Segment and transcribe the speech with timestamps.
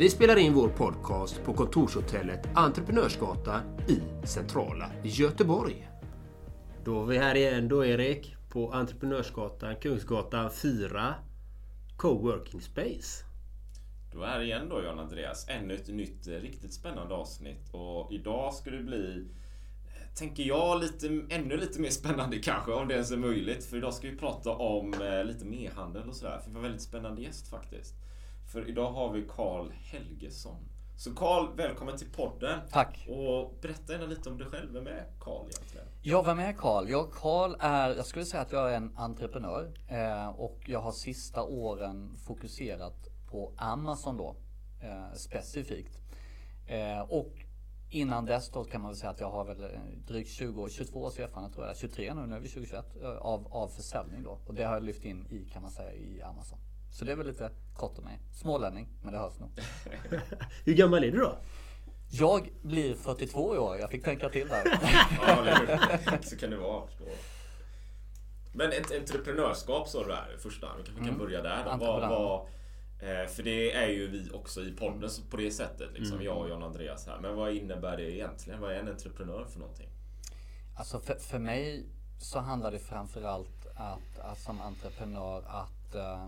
[0.00, 5.88] Vi spelar in vår podcast på kontorshotellet Entreprenörsgatan i centrala Göteborg.
[6.84, 11.14] Då är vi här igen då Erik på Entreprenörsgatan, Kungsgatan 4,
[11.96, 13.24] Coworking Space.
[14.12, 18.12] Då är det igen då John Andreas, ännu ett nytt eh, riktigt spännande avsnitt och
[18.12, 19.26] idag ska det bli
[19.86, 23.64] eh, Tänker jag lite, ännu lite mer spännande kanske om det ens är möjligt.
[23.64, 26.40] För idag ska vi prata om eh, lite e-handel och sådär.
[26.44, 27.94] För vi har en väldigt spännande gäst faktiskt.
[28.52, 30.68] För idag har vi Karl Helgesson.
[30.96, 32.60] Så Karl, välkommen till podden.
[32.70, 33.06] Tack.
[33.08, 34.72] Och berätta gärna lite om dig själv.
[34.72, 35.86] Vem är Karl egentligen?
[36.02, 36.88] Ja, vem är Karl?
[36.90, 39.72] Jag, Karl är, jag skulle säga att jag är en entreprenör.
[39.88, 44.36] Eh, och jag har sista åren fokuserat på Amazon då.
[44.82, 46.00] Eh, specifikt.
[46.66, 47.32] Eh, och
[47.90, 51.02] innan dess då kan man väl säga att jag har väl drygt 20 år, 22
[51.02, 51.76] års erfarenhet tror jag.
[51.76, 52.96] 23 nu, nu är vi 2021.
[53.02, 54.38] eh, Av, av försäljning då.
[54.46, 56.58] Och det har jag lyft in i kan man säga i Amazon.
[56.90, 58.18] Så det är väl lite kort om mig.
[58.32, 59.50] Smålänning, men det hörs nog.
[60.64, 61.38] Hur gammal är du då?
[62.12, 63.76] Jag blir 42 i år.
[63.78, 64.64] Jag fick tänka till där.
[65.20, 66.18] Ja?
[66.22, 66.82] Så kan det vara.
[68.52, 70.66] Men ett entreprenörskap sa du där första.
[70.76, 71.18] Vi kanske kan Mm.
[71.18, 71.64] börja där.
[71.64, 71.70] Då.
[71.86, 72.40] Vad, vad,
[73.00, 75.92] eh, för det är ju vi också i podden på det sättet.
[75.92, 76.26] Liksom, Mm.
[76.26, 77.18] Jag och John Andreas här.
[77.20, 78.60] Men vad innebär det egentligen?
[78.60, 79.88] Vad är en entreprenör för någonting?
[80.78, 81.86] Alltså för, för mig
[82.18, 86.26] så handlar det framförallt att, att som entreprenör att eh,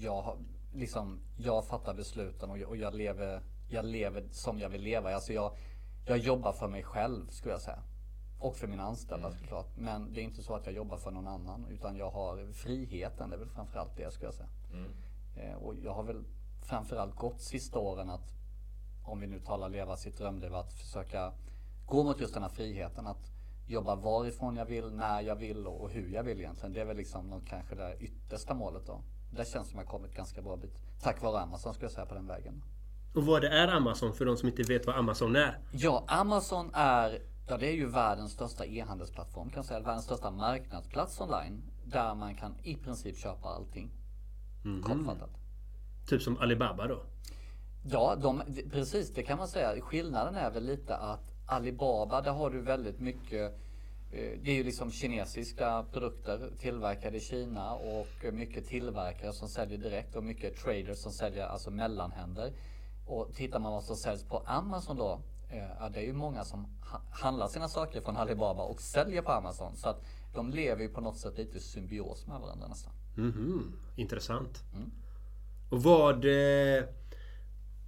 [0.00, 0.38] jag,
[0.74, 5.14] liksom, jag fattar besluten och jag, och jag, lever, jag lever som jag vill leva.
[5.14, 5.52] Alltså jag,
[6.06, 7.82] jag jobbar för mig själv skulle jag säga.
[8.40, 9.76] Och för mina anställda såklart.
[9.76, 11.66] Men det är inte så att jag jobbar för någon annan.
[11.70, 13.30] Utan jag har friheten.
[13.30, 14.48] Det är väl framförallt det skulle jag säga.
[15.36, 16.24] Eh, och jag har väl
[16.62, 18.34] framförallt gått sista åren att
[19.04, 21.32] om vi nu talar leva sitt drömliv, att försöka
[21.86, 23.06] gå mot just den här friheten.
[23.06, 23.30] Att
[23.66, 26.72] jobba varifrån jag vill, när jag vill och hur jag vill egentligen.
[26.72, 29.00] Det är väl liksom någon, kanske det yttersta målet då.
[29.30, 30.82] Det känns som jag kommit ganska bra bit.
[31.02, 32.62] Tack vare Amazon skulle jag säga på den vägen.
[33.14, 35.58] Och vad det är Amazon för de som inte vet vad Amazon är?
[35.72, 39.80] Ja, Amazon är, ja det är ju världens största e-handelsplattform kan säga.
[39.80, 41.62] Världens största marknadsplats online.
[41.84, 43.90] Där man kan i princip köpa allting.
[44.82, 45.30] Kortfattat.
[46.08, 47.02] Typ som Alibaba då?
[47.84, 49.80] Ja, de, precis det kan man säga.
[49.80, 53.60] Skillnaden är väl lite att Alibaba, där har du väldigt mycket
[54.10, 60.16] det är ju liksom kinesiska produkter tillverkade i Kina och mycket tillverkare som säljer direkt
[60.16, 62.52] och mycket traders som säljer alltså mellanhänder.
[63.06, 65.20] Och tittar man vad som säljs på Amazon då,
[65.50, 69.22] eh, ja, det är ju många som ha- handlar sina saker från Alibaba och säljer
[69.22, 69.76] på Amazon.
[69.76, 70.04] Så att
[70.34, 72.92] de lever ju på något sätt lite i symbios med varandra nästan.
[73.16, 74.62] Mhm, intressant.
[75.70, 76.24] Och vad...
[76.24, 76.84] Eh,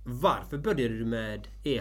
[0.04, 1.80] varför började du med e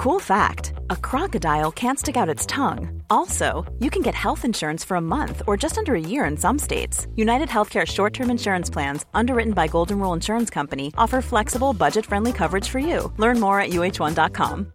[0.00, 3.02] Cool fact a crocodile can't stick out its tongue.
[3.10, 6.38] Also, you can get health insurance for a month or just under a year in
[6.38, 7.06] some states.
[7.16, 12.06] United Healthcare short term insurance plans, underwritten by Golden Rule Insurance Company, offer flexible, budget
[12.06, 13.12] friendly coverage for you.
[13.18, 14.72] Learn more at uh1.com.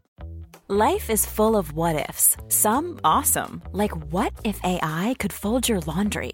[0.67, 5.79] Life is full of what ifs, some awesome, like what if AI could fold your
[5.87, 6.33] laundry?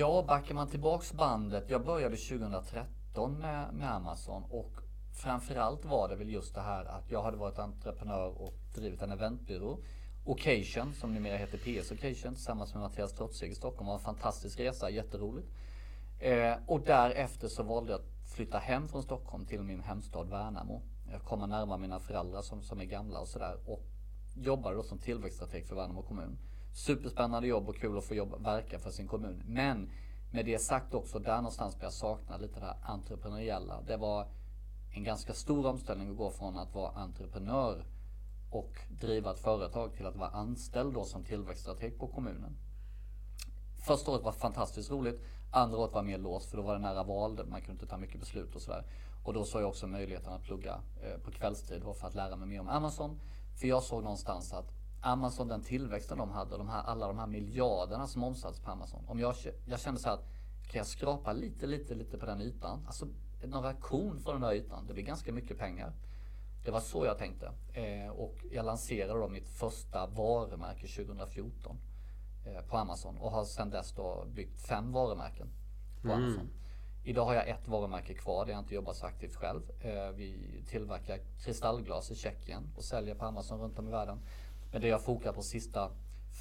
[0.00, 1.70] Ja, backar man tillbaks bandet.
[1.70, 4.72] Jag började 2013 med, med Amazon och
[5.22, 9.12] framförallt var det väl just det här att jag hade varit entreprenör och drivit en
[9.12, 9.78] eventbyrå.
[10.24, 13.86] Occasion, som numera heter PS Occasion, tillsammans med Mattias Trotzig i Stockholm.
[13.86, 15.48] Det var en fantastisk resa, jätteroligt.
[16.20, 20.82] Eh, och därefter så valde jag att flytta hem från Stockholm till min hemstad Värnamo.
[21.10, 23.56] Jag kommer närmare mina föräldrar som, som är gamla och sådär.
[23.66, 23.82] Och
[24.36, 26.38] jobbade då som tillväxtstrateg för Värnamo kommun.
[26.72, 29.42] Superspännande jobb och kul att få jobba, verka för sin kommun.
[29.46, 29.90] Men
[30.30, 33.80] med det sagt också, där någonstans började jag sakna lite det här entreprenöriella.
[33.86, 34.26] Det var
[34.90, 37.84] en ganska stor omställning att gå från att vara entreprenör
[38.50, 42.56] och driva ett företag till att vara anställd då som tillväxtstrateg på kommunen.
[43.86, 45.20] Första året var fantastiskt roligt.
[45.50, 47.46] Andra året var mer låst för då var det nära val.
[47.46, 48.84] Man kunde inte ta mycket beslut och sådär.
[49.24, 52.48] Och då såg jag också möjligheten att plugga eh, på kvällstid för att lära mig
[52.48, 53.20] mer om Amazon.
[53.60, 57.26] För jag såg någonstans att Amazon, den tillväxten de hade, de här, alla de här
[57.26, 59.04] miljarderna som omsattes på Amazon.
[59.06, 59.34] Om jag,
[59.66, 60.24] jag kände så här att
[60.70, 62.84] kan jag skrapa lite, lite, lite på den ytan.
[62.86, 63.06] Alltså
[63.44, 64.86] några korn från den där ytan.
[64.86, 65.92] Det blir ganska mycket pengar.
[66.64, 67.52] Det var så jag tänkte.
[67.72, 71.76] Eh, och jag lanserade då mitt första varumärke 2014
[72.46, 75.48] eh, på Amazon och har sedan dess då byggt fem varumärken
[76.02, 76.24] på mm.
[76.24, 76.48] Amazon.
[77.04, 79.62] Idag har jag ett varumärke kvar där jag inte jobbar så aktivt själv.
[79.80, 84.18] Eh, vi tillverkar kristallglas i Tjeckien och säljer på Amazon runt om i världen.
[84.72, 85.90] Men det jag fokar på sista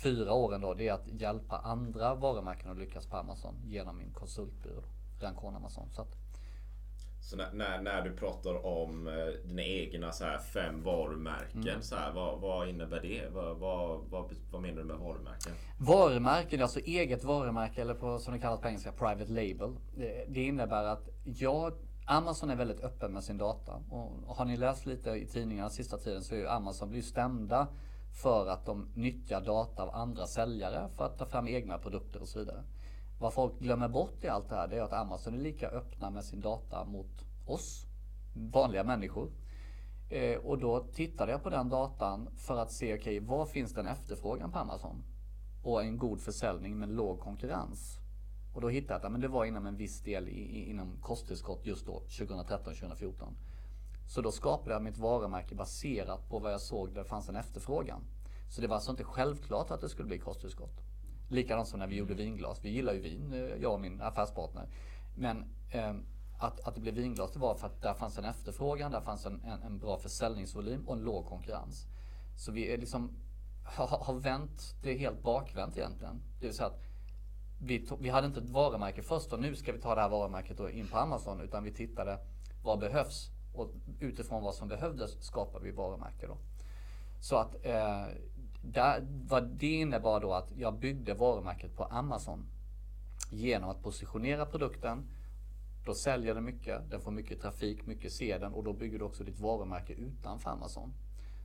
[0.03, 4.13] fyra åren då, det är att hjälpa andra varumärken att lyckas på Amazon genom min
[4.13, 4.83] konsultbyrå,
[5.21, 5.89] Rancon Amazon.
[5.91, 6.15] Så, att...
[7.21, 9.13] så när, när, när, du pratar om eh,
[9.47, 11.81] dina egna så här, fem varumärken, mm.
[11.81, 13.29] så här, vad, vad, innebär det?
[13.33, 15.53] Vad, vad, vad, vad, menar du med varumärken?
[15.77, 19.75] Varumärken, alltså eget varumärke eller på, som det kallas på engelska, private label.
[19.95, 21.73] Det, det innebär att jag
[22.05, 23.73] Amazon är väldigt öppen med sin data.
[24.25, 27.67] Och har ni läst lite i tidningarna sista tiden så är ju Amazon blir stämda
[28.11, 32.27] för att de nyttjar data av andra säljare för att ta fram egna produkter och
[32.27, 32.63] så vidare.
[33.19, 36.09] Vad folk glömmer bort i allt det här det är att Amazon är lika öppna
[36.09, 37.85] med sin data mot oss,
[38.35, 39.31] vanliga människor.
[40.09, 43.73] Eh, och då tittade jag på den datan för att se, okej, okay, var finns
[43.73, 45.03] den efterfrågan på Amazon?
[45.63, 47.99] Och en god försäljning med låg konkurrens.
[48.53, 51.85] Och då hittade jag att det var inom en viss del i, inom kosttillskott just
[51.85, 53.13] då, 2013-2014.
[54.09, 57.35] Så då skapade jag mitt varumärke baserat på vad jag såg där det fanns en
[57.35, 58.01] efterfrågan.
[58.49, 60.81] Så det var alltså inte självklart att det skulle bli kosttillskott.
[61.27, 62.59] Likadant som när vi gjorde vinglas.
[62.63, 64.67] Vi gillar ju vin, eh, jag och min affärspartner.
[65.15, 65.95] Men eh,
[66.39, 69.25] att, att det blev vinglas det var för att där fanns en efterfrågan, där fanns
[69.25, 71.87] en, en, en bra försäljningsvolym och en låg konkurrens.
[72.37, 73.11] Så vi är liksom
[73.63, 76.21] har, har vänt det helt bakvänt egentligen.
[76.39, 76.83] Det vill säga att
[77.61, 80.09] vi, tog, vi hade inte ett varumärke först och nu ska vi ta det här
[80.09, 82.19] varumärket in på Amazon utan vi tittade
[82.63, 86.37] vad behövs och utifrån vad som behövdes skapar vi varumärke då.
[87.21, 88.05] Så att eh,
[88.61, 92.45] där, vad det innebar då att jag byggde varumärket på Amazon
[93.31, 95.03] genom att positionera produkten.
[95.85, 99.05] Då säljer den mycket, den får mycket trafik, mycket ser den och då bygger du
[99.05, 100.93] också ditt varumärke utanför Amazon.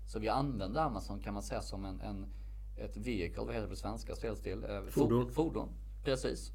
[0.07, 2.27] Så vi använder Amazon kan man säga som en, en
[2.77, 4.13] ett vehicle, vad heter det på svenska?
[4.13, 5.31] Eh, fordon.
[5.31, 5.69] Fordon,
[6.05, 6.53] precis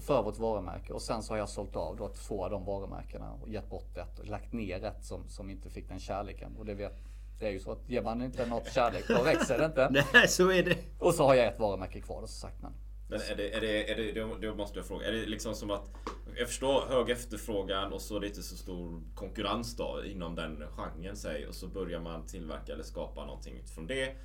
[0.00, 3.32] för vårt varumärke och sen så har jag sålt av då två av de varumärkena
[3.32, 6.56] och gett bort ett och lagt ner ett som, som inte fick den kärleken.
[6.56, 7.02] Och det, vet,
[7.38, 9.88] det är ju så att ger man inte något kärlek då växer det inte.
[10.12, 10.76] Nej, så är det.
[10.98, 12.62] Och så har jag ett varumärke kvar då, så sagt.
[12.62, 12.72] Men,
[13.08, 15.70] men är det, är det, är det, då måste jag fråga, är det liksom som
[15.70, 15.90] att
[16.38, 20.64] Jag förstår hög efterfrågan och så är det inte så stor konkurrens då inom den
[20.76, 24.16] genren säg och så börjar man tillverka eller skapa någonting utifrån det.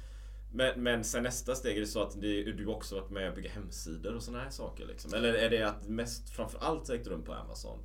[0.52, 3.36] Men, men sen nästa steg, är det så att det, du också varit med och
[3.36, 4.86] bygga hemsidor och sådana här saker?
[4.86, 5.14] Liksom?
[5.14, 7.80] Eller är det att mest framförallt ägt rum på Amazon?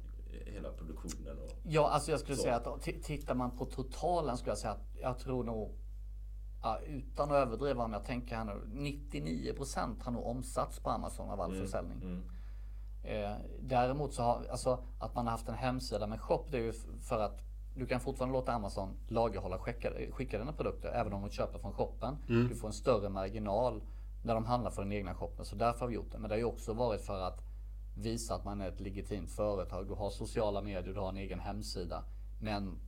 [0.46, 1.38] Hela produktionen?
[1.38, 2.42] Och ja, alltså jag skulle så.
[2.42, 5.82] säga att tittar man på totalen skulle jag säga att jag tror nog
[6.62, 8.60] Ja, utan att överdriva om jag tänker här nu.
[8.74, 12.02] 99% har nog omsatts på Amazon av all mm, försäljning.
[12.02, 12.22] Mm.
[13.02, 16.62] Eh, däremot så har, alltså att man har haft en hemsida med shop det är
[16.62, 16.72] ju
[17.08, 17.40] för att
[17.74, 21.72] du kan fortfarande låta Amazon lagerhålla skicka, skicka dina produkter även om de köper från
[21.72, 22.16] shoppen.
[22.28, 22.48] Mm.
[22.48, 23.82] Du får en större marginal
[24.24, 25.44] när de handlar för den egna shoppen.
[25.44, 26.18] Så därför har vi gjort det.
[26.18, 27.42] Men det har ju också varit för att
[27.96, 29.86] visa att man är ett legitimt företag.
[29.86, 32.04] Du har sociala medier, du har en egen hemsida.
[32.40, 32.78] Men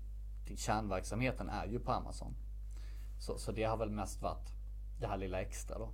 [0.57, 2.35] kärnverksamheten är ju på Amazon.
[3.19, 4.49] Så, så det har väl mest varit
[5.01, 5.89] det här lilla extra då.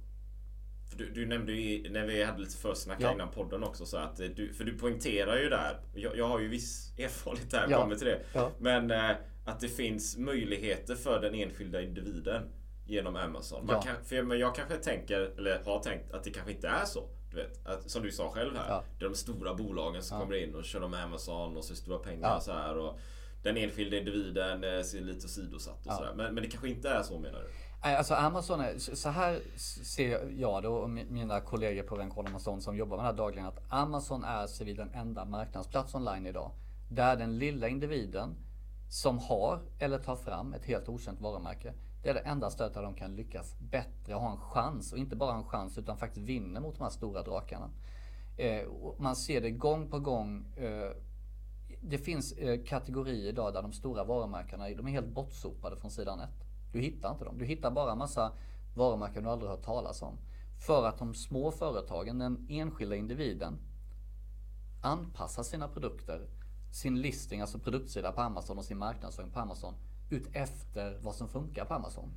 [0.90, 3.12] För du, du nämnde ju när vi hade lite försnack ja.
[3.12, 5.80] innan podden också så att du, för du poängterar ju där.
[5.94, 7.80] Jag, jag har ju viss erfarenhet här, ja.
[7.80, 8.20] kommer till det.
[8.32, 8.50] Ja.
[8.59, 9.11] Men eh,
[9.44, 12.42] att det finns möjligheter för den enskilda individen
[12.87, 13.66] genom Amazon.
[13.66, 16.85] Man kan, för, men jag kanske tänker, eller har tänkt att det kanske inte är
[16.85, 17.09] så.
[17.30, 18.68] Du vet, att, som du sa själv här.
[18.68, 18.85] Ja.
[18.99, 21.99] Det är de stora bolagen som kommer in och kör med Amazon och så stora
[21.99, 22.78] pengar och så här.
[22.78, 22.99] Och
[23.42, 26.12] den enskilda individen eh, ser lite sidosatt och sådär.
[26.16, 27.49] Men, men det kanske inte är så menar du?
[27.82, 29.40] Alltså Amazon är, så här
[29.84, 33.46] ser jag då och mina kollegor på Rencon Amazon som jobbar med det här dagligen
[33.46, 36.50] att Amazon är civil den enda marknadsplats online idag.
[36.90, 38.34] Där den lilla individen
[38.90, 41.72] som har eller tar fram ett helt okänt varumärke.
[42.02, 44.99] Det är det enda stället där de kan lyckas bättre och ha en chans och
[44.99, 47.70] inte bara en chans utan faktiskt vinna mot de här stora drakarna.
[48.37, 48.62] Eh,
[48.99, 50.90] man ser det gång på gång eh,
[51.82, 56.20] det finns eh, kategorier idag där de stora varumärkena de är helt bortsopade från sidan
[56.20, 56.50] ett.
[56.72, 57.38] Du hittar inte dem.
[57.38, 58.32] Du hittar bara massa
[58.74, 60.18] varumärken du aldrig hört talas om.
[60.66, 63.58] För att de små företagen, den enskilda individen,
[64.82, 66.28] anpassar sina produkter,
[66.72, 69.74] sin listing, alltså produktsida på Amazon och sin marknadsföring på Amazon
[70.10, 72.12] ut efter vad som funkar på Amazon.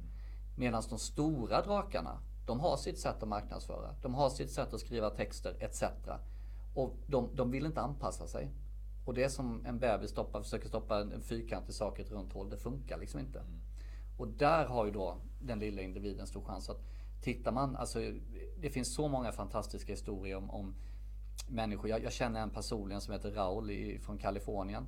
[0.57, 3.95] Medan de stora drakarna, de har sitt sätt att marknadsföra.
[4.01, 5.83] De har sitt sätt att skriva texter etc.
[6.75, 8.51] Och de, de vill inte anpassa sig.
[9.05, 12.33] Och det är som en bebis stoppar, försöker stoppa en fyrkantig sak i ett runt
[12.33, 12.49] hål.
[12.49, 13.39] Det funkar liksom inte.
[13.39, 13.59] Mm.
[14.17, 16.69] Och där har ju då den lilla individen stor chans.
[16.69, 16.81] att
[17.21, 17.99] Tittar man, alltså
[18.61, 20.75] det finns så många fantastiska historier om, om
[21.47, 21.89] människor.
[21.89, 24.87] Jag, jag, känner en personligen som heter Raul i, från Kalifornien.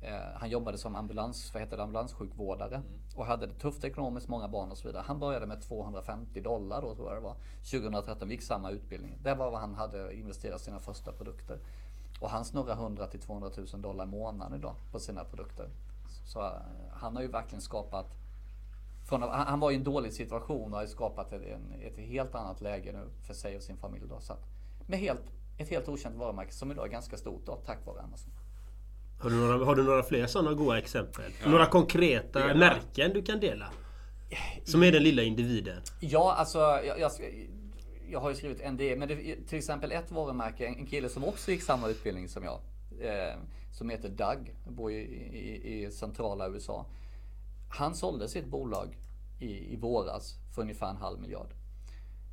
[0.00, 2.86] Eh, han jobbade som ambulans, vad heter det, ambulanssjukvårdare mm.
[3.14, 5.02] och hade det tufft ekonomiskt, många barn och så vidare.
[5.06, 7.36] Han började med 250 dollar då tror jag det var.
[7.70, 9.18] 2013 gick samma utbildning.
[9.22, 11.58] Det var vad han hade investerat sina första produkter.
[12.20, 15.70] Och han snurrar 100 till 200 000 dollar i månaden idag på sina produkter.
[16.26, 16.52] Så uh,
[16.92, 18.06] han har ju verkligen skapat
[19.08, 22.60] från, han var i en dålig situation och har skapat ett, en, ett helt annat
[22.60, 24.04] läge nu för sig och sin familj.
[24.08, 24.44] Då, så att,
[24.86, 25.22] med helt,
[25.58, 28.32] ett helt okänt varumärke som idag är ganska stort då, tack vare Amazon.
[29.20, 31.32] Har du några, har du några fler sådana goda exempel?
[31.42, 31.50] Ja.
[31.50, 32.54] Några konkreta dela.
[32.54, 33.66] märken du kan dela?
[34.64, 35.82] Som är den lilla individen.
[36.00, 37.10] Ja, alltså jag, jag,
[38.08, 41.50] jag har ju skrivit NDE, men det, till exempel ett varumärke, en kille som också
[41.50, 42.60] gick samma utbildning som jag.
[43.00, 43.36] Eh,
[43.72, 46.86] som heter Doug, bor i, i, i, centrala USA.
[47.68, 48.98] Han sålde sitt bolag
[49.38, 51.54] i, i våras för ungefär en halv miljard.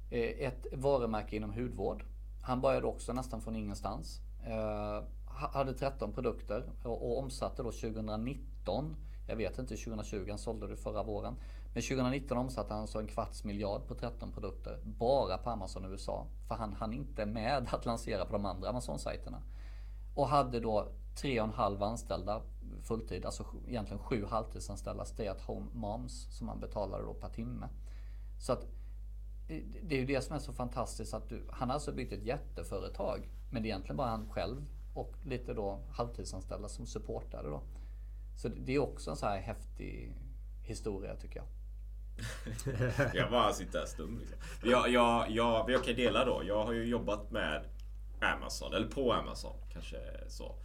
[0.09, 2.03] Eh, ett varumärke inom hudvård.
[2.41, 4.21] Han började också nästan från ingenstans.
[4.47, 8.95] Eh, hade 13 produkter och, och omsatte då 2019,
[9.27, 11.35] jag vet inte 2020, han sålde det förra våren.
[11.73, 14.79] Men 2019 omsatte han så en kvarts miljard på 13 produkter.
[14.83, 16.27] Bara på Amazon USA.
[16.47, 19.41] För han hann inte med att lansera på de andra Amazon-sajterna.
[20.15, 22.41] Och hade då 3,5 anställda
[22.83, 23.25] fulltid.
[23.25, 27.69] Alltså egentligen sju halvtidsanställda stay at home moms som man betalade då per timme.
[28.39, 28.63] Så att
[29.47, 32.13] eh, det är ju det som är så fantastiskt att du, han har alltså byggt
[32.13, 33.29] ett jätteföretag.
[33.51, 37.63] Men det är egentligen bara han själv och lite då halvtidsanställda som supportade då.
[38.35, 40.13] Så det är också en så här häftig
[40.63, 41.47] historia tycker jag.
[43.13, 44.19] jag bara sitter här stum.
[44.19, 44.37] Liksom.
[44.63, 46.41] Jag, jag, jag, jag kan dela då.
[46.45, 47.65] Jag har ju jobbat med
[48.19, 50.55] Amazon, eller på Amazon kanske så.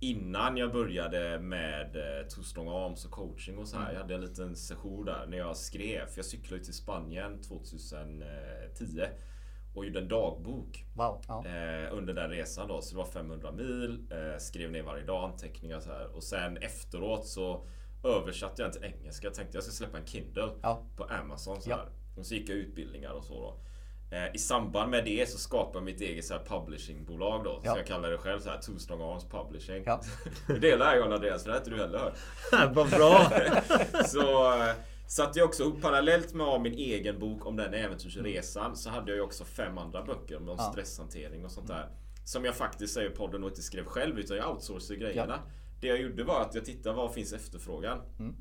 [0.00, 3.82] Innan jag började med eh, Strong Arms och coaching och så här.
[3.82, 3.94] Mm.
[3.94, 6.06] Jag hade en liten session där när jag skrev.
[6.06, 8.24] För jag cyklade till Spanien 2010
[9.74, 11.44] och gjorde en dagbok wow, ja.
[11.46, 12.80] eh, under den resan då.
[12.80, 14.06] Så det var 500 mil.
[14.10, 16.16] Eh, skrev ner varje dag anteckningar så här.
[16.16, 17.66] Och sen efteråt så
[18.04, 19.26] översatte jag den till engelska.
[19.26, 20.86] Jag tänkte jag ska släppa en Kindle ja.
[20.96, 21.62] på Amazon.
[21.62, 21.88] Så här.
[22.16, 23.60] Och så gick jag utbildningar och så då.
[24.14, 27.60] Eh, I samband med det så skapade jag mitt eget så här publishingbolag då.
[27.64, 27.72] Ja.
[27.72, 29.82] Så jag kallar det själv så här Two Strong Arms Publishing.
[29.86, 30.00] Ja.
[30.46, 32.14] det delar jag Andreas för det har inte du heller hört.
[32.74, 33.32] Vad bra!
[34.06, 34.74] så eh,
[35.08, 38.76] satte jag också upp parallellt med min egen bok om den äventyrsresan.
[38.76, 40.58] Så hade jag ju också fem andra böcker om ja.
[40.58, 41.88] stresshantering och sånt där.
[42.24, 45.40] Som jag faktiskt säger podden och inte skrev själv utan jag outsourcade grejerna.
[45.44, 45.50] Ja.
[45.80, 47.98] Det jag gjorde var att jag tittade var finns efterfrågan.
[48.18, 48.34] Mm.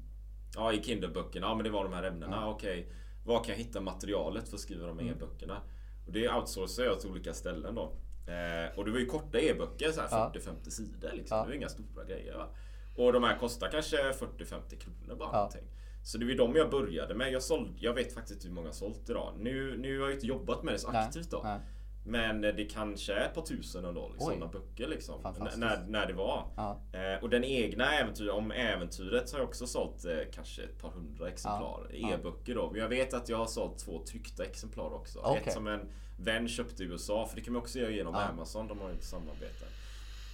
[0.55, 1.47] Ja, i Kindle-böckerna.
[1.47, 2.35] Ja, men det var de här ämnena.
[2.35, 2.49] Ja.
[2.49, 2.89] Okej.
[3.25, 5.15] Var kan jag hitta materialet för att skriva de här mm.
[5.15, 5.61] e-böckerna?
[6.05, 7.83] Och det outsourcar jag till olika ställen då.
[8.31, 11.11] Eh, och det var ju korta e-böcker, så 40-50 sidor.
[11.13, 11.37] Liksom.
[11.37, 11.43] Ja.
[11.43, 12.37] Det var inga stora grejer.
[12.37, 12.47] Va?
[12.95, 15.29] Och de här kostar kanske 40-50 kronor bara.
[15.31, 15.37] Ja.
[15.37, 15.63] Någonting.
[16.03, 17.31] Så det var de jag började med.
[17.31, 19.33] Jag, såld, jag vet faktiskt inte hur många jag sålt idag.
[19.39, 21.41] Nu, nu har jag inte jobbat med det så aktivt då.
[21.43, 21.59] Nej.
[22.05, 24.09] Men det kanske är ett par tusen ändå.
[24.09, 25.21] Liksom, sådana böcker liksom.
[25.57, 26.47] När, när det var.
[26.55, 26.81] Ja.
[26.93, 30.89] Eh, och den egna äventyr, om äventyret har jag också sålt eh, kanske ett par
[30.89, 31.87] hundra exemplar.
[31.93, 32.13] Ja.
[32.13, 32.71] E-böcker då.
[32.71, 35.19] Men jag vet att jag har sålt två tryckta exemplar också.
[35.19, 35.37] Okay.
[35.37, 37.27] Ett som en vän köpte i USA.
[37.27, 38.21] För det kan man också göra genom ja.
[38.21, 38.67] Amazon.
[38.67, 39.65] De har ju inte samarbete.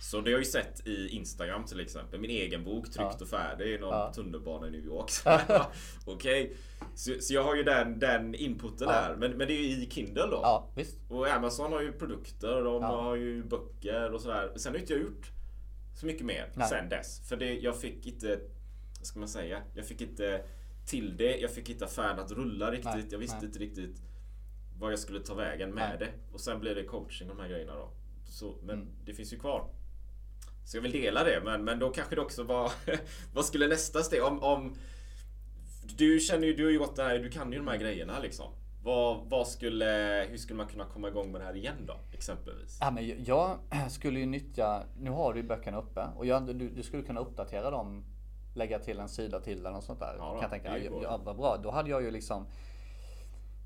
[0.01, 2.19] Så det har jag ju sett i Instagram till exempel.
[2.19, 5.11] Min egen bok tryckt och färdig i någon tunnelbana i New York.
[6.05, 6.43] Okej.
[6.43, 6.55] Okay.
[6.99, 8.91] Så, så, jag har ju den, den inputen ja.
[8.91, 9.15] där.
[9.15, 10.39] Men, men det är ju i Kindle då.
[10.43, 10.97] Ja, visst.
[11.09, 12.63] Och Amazon har ju produkter.
[12.63, 14.51] De har ju böcker och sådär.
[14.55, 15.31] Sen har inte jag gjort
[15.95, 16.67] så mycket mer Nej.
[16.69, 17.27] sen dess.
[17.29, 18.39] För det, jag fick inte...
[18.97, 19.61] Vad ska man säga?
[19.73, 20.43] Jag fick inte
[20.85, 21.37] till det.
[21.37, 22.93] Jag fick inte affären att rulla riktigt.
[22.93, 23.07] Nej.
[23.11, 23.45] Jag visste Nej.
[23.45, 24.01] inte riktigt
[24.79, 26.09] vad jag skulle ta vägen med det.
[26.33, 27.91] Och sen blev det coaching och de här grejerna då.
[28.25, 28.87] Så, men mm.
[29.05, 29.69] det finns ju kvar.
[30.65, 32.71] Så jag vill dela det, men, men då kanske det också var...
[33.33, 34.23] vad skulle nästa steg?
[34.23, 34.75] Om, om,
[35.97, 38.45] du känner ju, du har gjort det här, du kan ju de här grejerna liksom.
[38.83, 41.99] Vad, vad skulle, hur skulle man kunna komma igång med det här igen då?
[42.13, 42.77] Exempelvis.
[42.81, 43.57] Ja, men jag
[43.89, 47.19] skulle ju nyttja, nu har du ju böckerna uppe och jag, du, du skulle kunna
[47.19, 48.05] uppdatera dem.
[48.55, 50.15] Lägga till en sida till eller något sånt där.
[50.17, 51.57] Ja, kan jag tänka, ja, vad bra.
[51.63, 52.45] Då hade jag ju liksom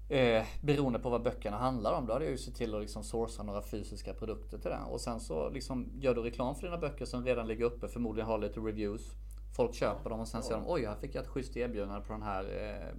[0.10, 2.06] Eh, beroende på vad böckerna handlar om.
[2.06, 4.80] Då hade jag ju sett till att liksom sourca några fysiska produkter till det.
[4.90, 7.88] Och sen så liksom gör du reklam för dina böcker som redan ligger uppe.
[7.88, 9.12] Förmodligen har lite reviews.
[9.56, 12.14] Folk köper dem och sen säger de oj, här fick jag ett schysst erbjudande på
[12.14, 12.96] den här eh,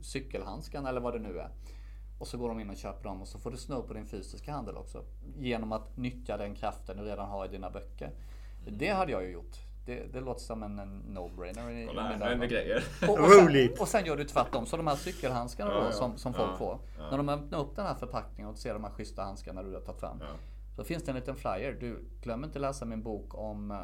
[0.00, 1.48] cykelhandskan eller vad det nu är.
[2.18, 4.06] Och så går de in och köper dem och så får du snurr på din
[4.06, 5.04] fysiska handel också.
[5.38, 8.10] Genom att nyttja den kraften du redan har i dina böcker.
[8.68, 9.56] Det hade jag ju gjort.
[9.86, 11.86] Det, det låter som en, en no-brainer.
[11.86, 12.84] Kolla här händer grejer.
[13.08, 14.66] Och, och, sen, och sen gör du tvärtom.
[14.66, 16.78] Så de här cykelhandskarna Ja, då, som, som folk Ja, får.
[16.98, 17.10] ja.
[17.10, 19.80] När de öppnar upp den här förpackningen och ser de här schyssta handskarna du har
[19.80, 20.18] tagit fram.
[20.76, 21.72] Så finns det en liten flyer.
[21.80, 23.76] Du glöm inte läsa min bok om eh,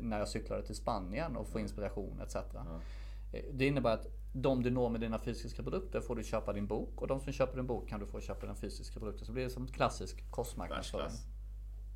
[0.00, 2.36] när jag cyklade till Spanien och få inspiration etc.
[2.36, 6.66] Eh, Det innebär att de du når med dina fysiska produkter får du köpa din
[6.66, 9.26] bok och de som köper din bok kan du få köpa den fysiska produkten.
[9.26, 11.10] Så blir det som klassisk kostmarknadsföring.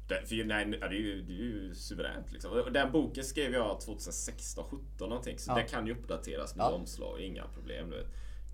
[0.09, 2.51] Det, för, nej, det, är ju, det är ju suveränt liksom.
[2.73, 5.39] Den boken skrev jag 2016, 17 någonting.
[5.39, 5.55] Så Ja.
[5.55, 6.71] det kan ju uppdateras med Ja.
[6.71, 7.91] omslag, inga problem.
[7.91, 8.07] Du vet.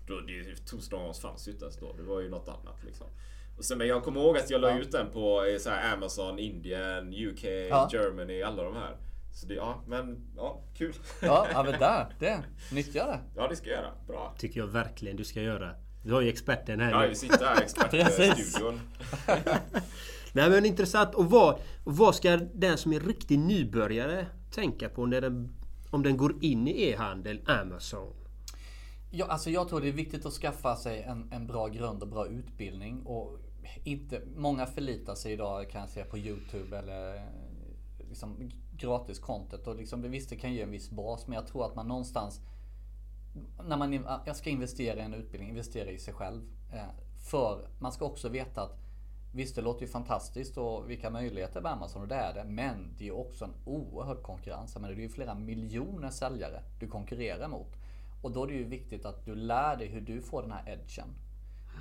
[0.07, 1.93] Då, det, Toastdowns fanns ju inte ens då.
[1.93, 3.07] Det var ju något annat liksom.
[3.57, 4.77] Och sen, men jag kommer ihåg att jag la Ja.
[4.79, 7.89] ut den på eh, så här Amazon, Indien, UK, Ja.
[7.93, 8.97] Germany, alla de här.
[9.33, 10.93] Så det, ja, men ja, kul.
[11.21, 12.43] Ja, ja men där, det.
[12.71, 13.19] Nyttja det.
[13.35, 13.91] ja, det ska jag göra.
[14.07, 14.35] Bra.
[14.37, 15.75] Tycker jag verkligen du ska göra.
[16.03, 17.07] Du har ju experten här Ja, nu.
[17.07, 18.79] vi sitter här i expertstudion.
[20.33, 21.15] Nej men intressant.
[21.15, 25.55] Och vad, vad ska den som är riktig nybörjare tänka på när den,
[25.89, 28.13] om den går in i e-handel, Amazon?
[29.11, 32.07] Ja, alltså jag tror det är viktigt att skaffa sig en, en bra grund och
[32.07, 33.01] bra utbildning.
[33.05, 33.39] Och
[33.83, 37.29] inte, många förlitar sig idag kan jag säga på Youtube eller
[38.09, 39.67] liksom gratis content.
[39.67, 42.41] Och liksom, visst det kan ge en viss bas men jag tror att man någonstans
[43.67, 43.93] när man
[44.25, 46.41] jag ska investera i en utbildning, investera i sig själv.
[46.73, 46.89] Eh,
[47.29, 48.87] för man ska också veta att
[49.33, 52.43] Visst det låter ju fantastiskt och vilka möjligheter med Amazon och det är det.
[52.43, 54.75] Men det är också en oerhörd konkurrens.
[54.75, 57.73] Menar, det är ju flera miljoner säljare du konkurrerar mot.
[58.21, 60.69] Och då är det ju viktigt att du lär dig hur du får den här
[60.69, 61.07] edgen.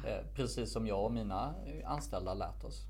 [0.06, 2.86] Eh, precis som jag och mina anställda har lärt oss.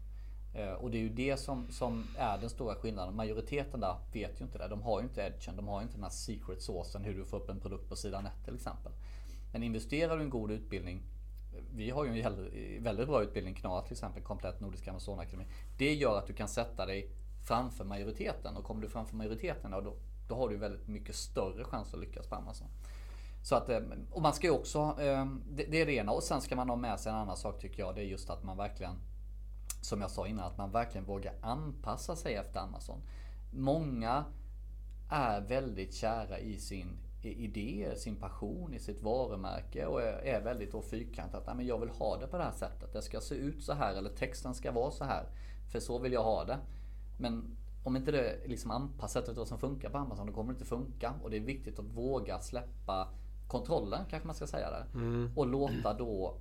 [0.55, 3.17] Eh, och det är ju det som, som är den stora skillnaden.
[3.17, 4.69] Majoriteten där vet ju inte det.
[4.69, 5.57] De har ju inte edgen.
[5.57, 7.97] De har ju inte den här secret såsen hur du får upp en produkt på
[7.97, 8.93] sidan 1 till exempel.
[9.53, 11.03] Men investerar du i en god utbildning.
[11.75, 15.45] Vi har ju en väldigt bra utbildning, KNA till exempel, komplett Nordiska Amazonakademi.
[15.79, 17.11] Det gör att du kan sätta dig
[17.47, 18.57] framför majoriteten.
[18.57, 19.95] Och kommer du framför majoriteten, då,
[20.29, 22.69] då har du väldigt mycket större chans att lyckas på Amazon.
[23.47, 23.81] Så att, eh,
[24.11, 26.13] och man ska ju också, eh, det, det är det ena.
[26.13, 27.95] Och sen ska man ha med sig en annan sak tycker jag.
[27.95, 28.95] Det är just att man verkligen,
[29.83, 33.01] som jag sa innan, att man verkligen vågar anpassa sig efter Amazon.
[33.53, 34.25] Många
[35.11, 40.83] är väldigt kära i sin idé, sin passion, i sitt varumärke och är, väldigt då
[40.83, 41.47] fyrkantat.
[41.47, 42.93] "Nej, men Jag vill ha det på det här sättet.
[42.93, 45.25] Det ska se ut så här eller texten ska vara så här.
[45.73, 46.59] För så vill jag ha det.
[47.19, 50.53] Men om inte det är liksom anpassat efter vad som funkar på Amazon, då kommer
[50.53, 51.15] det inte funka.
[51.23, 53.09] Och det är viktigt att våga släppa
[53.49, 54.87] kontrollen, kanske man ska säga där.
[55.37, 56.37] Och låta då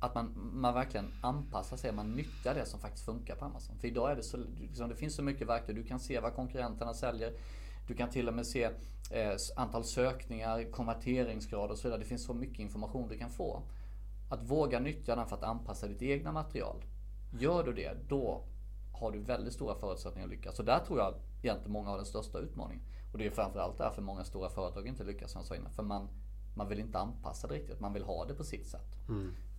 [0.00, 3.78] att man, man verkligen anpassar sig, man nyttjar det som faktiskt funkar på Amazon.
[3.78, 5.76] För idag är det så, liksom, det finns så mycket verktyg.
[5.76, 7.32] Du kan se vad konkurrenterna säljer.
[7.88, 8.64] Du kan till och med se
[9.10, 12.00] eh, antal sökningar, konverteringsgrad och så vidare.
[12.00, 13.62] Det finns så mycket information du kan få.
[14.30, 16.84] Att våga nyttja den för att anpassa ditt egna material.
[17.38, 18.44] Gör du det, då
[18.92, 20.56] har du väldigt stora förutsättningar att lyckas.
[20.56, 22.84] Så där tror jag egentligen många har den största utmaningen.
[23.12, 25.72] Och det är framförallt därför många stora företag inte lyckas som jag sa innan.
[25.72, 26.08] För man,
[26.54, 28.96] man vill inte anpassa det riktigt, man vill ha det på sitt sätt.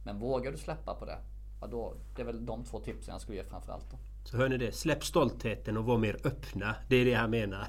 [0.06, 1.18] Men vågar du släppa på det,
[1.62, 3.92] ja då, det är väl de två tipsen jag skulle ge framförallt.
[3.92, 3.98] Då.
[4.24, 4.72] Så hör ni det?
[4.72, 6.76] Släpp stoltheten och var mer öppna.
[6.88, 7.68] Det är det han menar.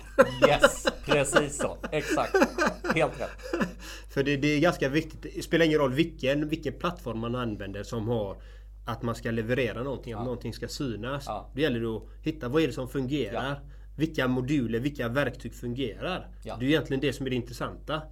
[0.49, 1.77] Yes, precis så.
[1.93, 2.37] Exakt.
[2.95, 3.69] Helt rätt.
[4.09, 5.35] För det, det är ganska viktigt.
[5.35, 8.37] Det spelar ingen roll vilken, vilken plattform man använder som har
[8.85, 11.25] att man ska leverera någonting, att någonting ska synas.
[11.27, 11.51] Ja.
[11.55, 13.61] Det gäller då att hitta vad är det som fungerar.
[14.03, 16.29] Vilka moduler, vilka verktyg fungerar.
[16.43, 16.57] Ja.
[16.57, 18.03] Det är egentligen det som är det intressanta.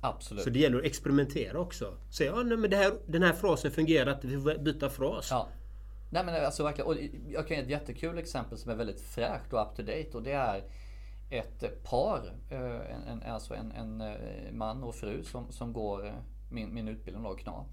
[0.00, 0.44] Absolut.
[0.44, 1.94] Så det gäller att experimentera också.
[2.10, 5.28] Säga ja, nej, men det här, den här frasen fungerar vi får byta fras.
[5.30, 5.48] Ja.
[6.10, 6.88] Nej men alltså verkligen.
[6.90, 6.96] Och
[7.28, 10.08] jag kan ge ett jättekul exempel som är väldigt fräscht och up to date.
[10.12, 10.64] Och det är
[11.30, 16.06] ett par, eh, en, en, alltså en, en eh, man och fru som, som går
[16.06, 16.12] eh,
[16.50, 17.64] min, min utbildning då, KNA.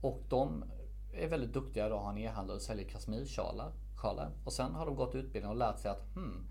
[0.00, 0.64] Och de
[1.12, 3.72] är väldigt duktiga idag, har en e-handel och säljer kashmirsjalar.
[3.96, 4.30] sjalar.
[4.44, 6.46] Och sen har de gått utbildning och lärt sig att hmm,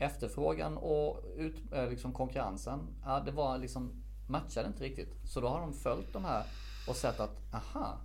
[0.00, 5.16] efterfrågan och ut, eh, liksom konkurrensen, ja, det var liksom matchade inte riktigt.
[5.24, 6.44] Så då har de följt de här
[6.88, 7.98] och sett att aha,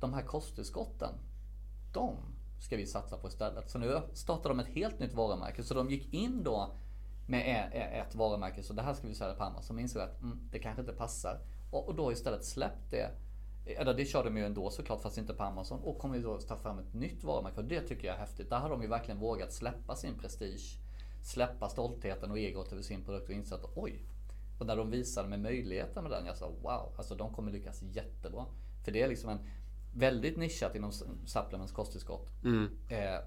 [0.00, 1.14] de här kosttillskotten,
[1.92, 2.16] de
[2.60, 3.70] ska vi satsa på istället.
[3.70, 5.62] Så nu startar de ett helt nytt varumärke.
[5.62, 6.70] Så de gick in då
[7.28, 9.76] med e, e, ett varumärke, så det här ska vi sälja på Amazon.
[9.76, 11.40] De insåg att mm, det kanske inte passar.
[11.70, 13.10] Och, och då istället släppt det.
[13.66, 15.80] Eller det kör de ju ändå såklart, fast inte på Amazon.
[15.80, 17.60] Och kommer ju då ta fram ett nytt varumärke.
[17.60, 18.50] Och det tycker jag är häftigt.
[18.50, 20.78] Där har de ju verkligen vågat släppa sin prestige.
[21.26, 24.02] Släppa stoltheten och egot över sin produkt och insett att oj.
[24.58, 27.82] Och när de visade med möjligheter med den, jag sa wow, alltså de kommer lyckas
[27.82, 28.44] jättebra.
[28.84, 29.38] För det är liksom en
[29.94, 30.92] väldigt nischat inom
[31.26, 32.28] supplements kosttillskott.
[32.88, 33.18] Eh,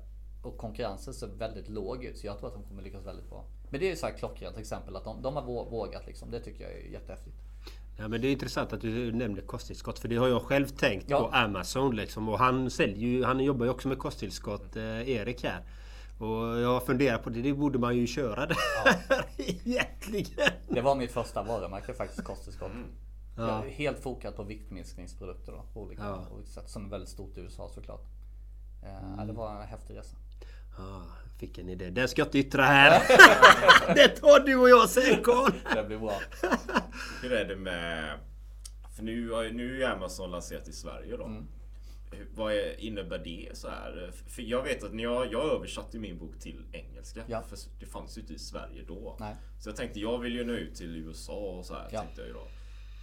[0.43, 2.17] och konkurrensen ser väldigt låg ut.
[2.17, 3.45] Så jag tror att de kommer lyckas väldigt bra.
[3.69, 6.31] Men det är ju så här klockrent exempel att de, de har vå- vågat liksom.
[6.31, 7.35] Det tycker jag är jättehäftigt.
[7.97, 11.09] Ja, men det är intressant att du nämner kosttillskott för det har jag själv tänkt
[11.09, 11.19] Ja.
[11.19, 12.29] på Amazon liksom.
[12.29, 15.63] Och han säljer ju, han jobbar ju också med kosttillskott, eh, Erik här.
[16.19, 18.57] Och jag funderar på det, det borde man ju köra där
[19.37, 20.51] egentligen.
[20.67, 22.71] Det var mitt första varumärke faktiskt, kosttillskott.
[23.37, 26.27] Jag är helt fokat på viktminskningsprodukter då, på olika, Ja.
[26.31, 26.69] olika sätt.
[26.69, 28.05] Som är väldigt stort i USA såklart.
[28.83, 30.17] Eh, ja, Det var en häftig resa.
[30.77, 31.01] Ja,
[31.31, 31.89] jag fick en idé.
[31.89, 33.01] Den ska jag inte yttra här.
[33.95, 35.51] det tar du och jag sen Carl.
[35.75, 36.19] Det blir bra.
[37.21, 38.19] Hur är det med...
[38.95, 41.23] För nu, har ju- nu är ju Amazon lanserat i Sverige då.
[41.25, 41.47] Mm.
[42.35, 44.11] Vad är, innebär det så här?
[44.27, 47.23] För jag vet att när jag, jag översatte min bok till engelska.
[47.27, 47.41] Ja.
[47.41, 49.17] För det fanns ju inte i Sverige då.
[49.19, 49.35] Nej.
[49.59, 51.87] Så jag tänkte jag vill ju nå ut till USA och så här.
[51.91, 52.01] Ja.
[52.01, 52.47] Tänkte jag ju då.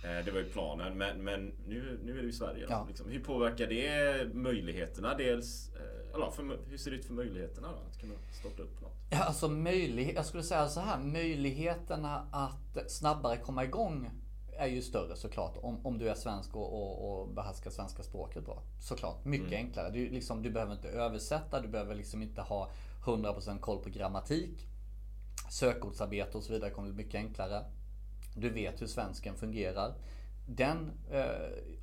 [0.08, 0.98] Eh, Det var ju planen.
[0.98, 2.66] Men, men nu, nu är det i Sverige.
[2.68, 2.84] Ja.
[2.88, 3.08] liksom.
[3.10, 5.14] Hur påverkar det möjligheterna?
[5.14, 7.78] Dels, eh, eller, för, hur ser det ut för möjligheterna då?
[7.90, 8.92] Att kunna starta upp något?
[9.10, 10.98] Ja, alltså möjlighet, jag skulle säga så här.
[10.98, 14.10] Möjligheterna att snabbare komma igång
[14.58, 15.56] är ju större såklart.
[15.62, 18.62] Om, om du är svensk och, och, och behärskar svenska språket bra.
[18.80, 19.24] Såklart.
[19.24, 19.90] Mycket enklare.
[19.90, 21.60] Du, liksom, du behöver inte översätta.
[21.60, 22.70] Du behöver liksom inte ha
[23.04, 24.66] 100% koll på grammatik.
[25.50, 27.64] Sökordsarbete och så vidare kommer bli mycket enklare.
[28.36, 29.94] Du vet hur svensken fungerar.
[30.48, 31.24] Den eh,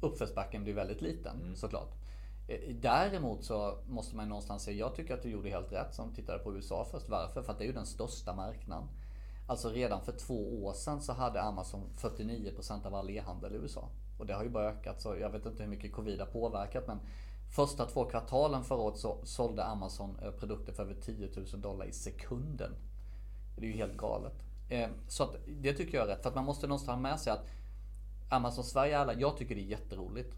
[0.02, 1.92] uppförsbacken blir väldigt liten såklart.
[2.48, 6.14] Eh, Däremot så måste man någonstans säga, jag tycker att du gjorde helt rätt som
[6.14, 7.10] tittade på USA först.
[7.10, 7.44] Varför?
[7.44, 8.88] För att det är ju den största marknaden.
[9.48, 13.90] Alltså redan för två år sedan så hade Amazon 49% av all e-handel i USA.
[14.18, 16.88] Och det har ju bara ökat så jag vet inte hur mycket covid har påverkat
[16.88, 17.00] men
[17.56, 21.86] Första två kvartalen förra året så sålde Amazon eh, produkter för över 10 000 dollar
[21.86, 22.72] i sekunden.
[23.56, 24.34] Det är ju helt galet.
[24.70, 26.22] Eh, så att det tycker jag är rätt.
[26.22, 27.46] För att man måste någonstans ha med sig att
[28.30, 30.36] Amazon Sverige, alla, jag tycker det är jätteroligt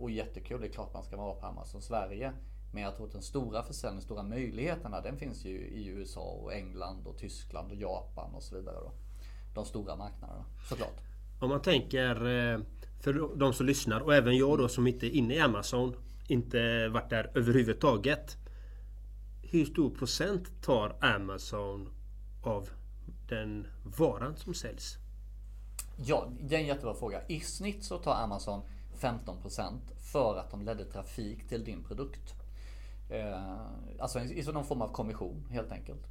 [0.00, 0.60] och jättekul.
[0.60, 2.32] Det är klart man ska vara på Amazon Sverige.
[2.72, 6.54] Men jag tror att den stora försäljningen, stora möjligheterna, den finns ju i USA och
[6.54, 8.76] England och Tyskland och Japan och så vidare.
[8.80, 8.92] Då.
[9.54, 11.00] De stora marknaderna, såklart.
[11.40, 12.60] Om man tänker eh,
[13.00, 15.96] för de som lyssnar och även jag då som inte är inne i Amazon.
[16.28, 18.36] Inte varit där överhuvudtaget.
[19.42, 21.88] Hur stor procent tar Amazon
[22.42, 22.68] av
[23.28, 23.66] den
[23.98, 24.96] varan som säljs?
[25.96, 27.26] Ja, det är en jättebra fråga.
[27.26, 28.62] I snitt så tar Amazon
[29.00, 29.78] 15%
[30.12, 32.34] för att de ledde trafik till din produkt.
[33.12, 33.66] Eh,
[33.98, 36.06] alltså i någon form av kommission helt enkelt.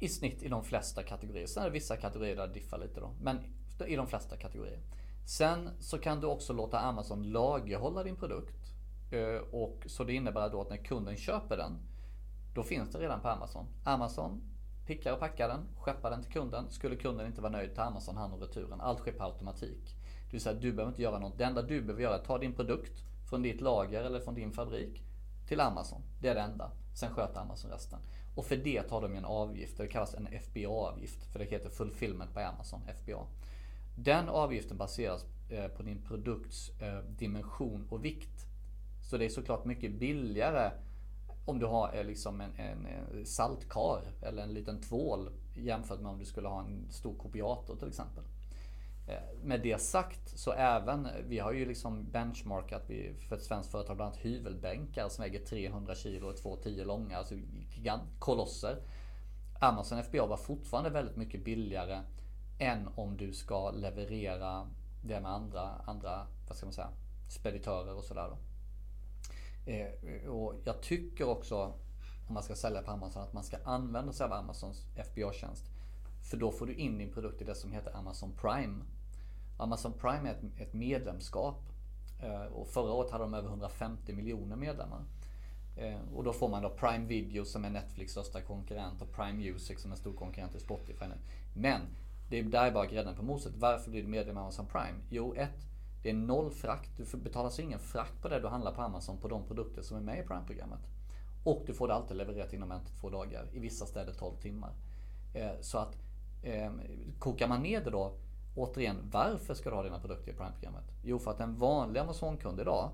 [0.00, 1.46] I snitt i de flesta kategorier.
[1.46, 3.10] Sen är det vissa kategorier där det diffar lite då.
[3.20, 3.38] Men
[3.86, 4.78] i de flesta kategorier.
[5.26, 8.56] Sen så kan du också låta Amazon lagerhålla din produkt.
[9.12, 11.78] Eh, och så det innebär då att när kunden köper den
[12.54, 13.66] då finns det redan på Amazon.
[13.84, 14.42] Amazon
[14.86, 16.70] pickar och packar den, skeppar den till kunden.
[16.70, 18.80] Skulle kunden inte vara nöjd tar Amazon hand om returen.
[18.80, 19.96] Allt sker på automatik.
[20.24, 21.38] Det vill säga du behöver inte göra något.
[21.38, 24.34] Det enda du behöver göra är att ta din produkt från ditt lager eller från
[24.34, 25.02] din fabrik
[25.50, 26.02] till Amazon.
[26.20, 26.70] Det är det enda.
[26.94, 27.98] Sen sköter Amazon resten.
[28.34, 29.76] Och för det tar de en avgift.
[29.76, 31.24] Det kallas en FBA-avgift.
[31.32, 33.26] För det heter Fulfillment på Amazon, FBA.
[33.96, 38.46] Den avgiften baseras eh, på din produkts eh, dimension och vikt.
[39.10, 40.70] Så det är såklart mycket billigare
[41.44, 46.18] om du har eh, liksom en, en saltkar eller en liten tvål jämfört med om
[46.18, 48.24] du skulle ha en stor kopiator till exempel.
[49.06, 53.70] Eh, med det sagt så även, vi har ju liksom benchmarkat vi, för ett svenskt
[53.70, 57.34] företag bland annat hyvelbänkar som väger 300 kilo och 2,10 långa, alltså
[57.74, 58.76] gigant, kolosser.
[59.60, 62.02] Amazon FBA var fortfarande väldigt mycket billigare
[62.58, 64.68] än om du ska leverera
[65.04, 66.90] det med andra, andra vad ska man säga,
[67.28, 68.36] speditörer och sådär.
[69.66, 71.72] Eh, och jag tycker också,
[72.28, 75.64] om man ska sälja på Amazon, att man ska använda sig av Amazons FBA-tjänst.
[76.30, 78.84] För då får du in din produkt i det som heter Amazon Prime.
[79.56, 81.62] Amazon Prime är ett, ett medlemskap.
[82.22, 85.04] Eh, och förra året hade de över 150 miljoner medlemmar.
[85.76, 89.32] Eh, och då får man då Prime Video som är Netflix största konkurrent och Prime
[89.32, 91.14] Music som är en stor konkurrent till Spotify nu.
[91.54, 91.80] Men
[92.28, 93.52] det är där är bara grädden på moset.
[93.56, 94.98] Varför blir du medlem i Amazon Prime?
[95.08, 95.66] Jo, ett,
[96.02, 96.90] det är noll frakt.
[96.96, 99.96] Du betalar alltså ingen frakt på det du handlar på Amazon på de produkter som
[99.96, 100.80] är med i Prime-programmet.
[101.44, 103.46] Och du får det alltid levererat inom en till två dagar.
[103.52, 104.72] I vissa städer 12 timmar.
[105.34, 105.96] Eh, så att
[106.42, 106.70] eh,
[107.18, 108.16] kokar man ner det då
[108.54, 110.84] Återigen, varför ska du ha dina produkter i Prime-programmet?
[111.02, 112.90] Jo, för att en vanlig Amazon-kund idag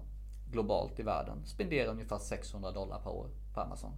[0.50, 3.92] globalt i världen spenderar ungefär 600 dollar per år på Amazon.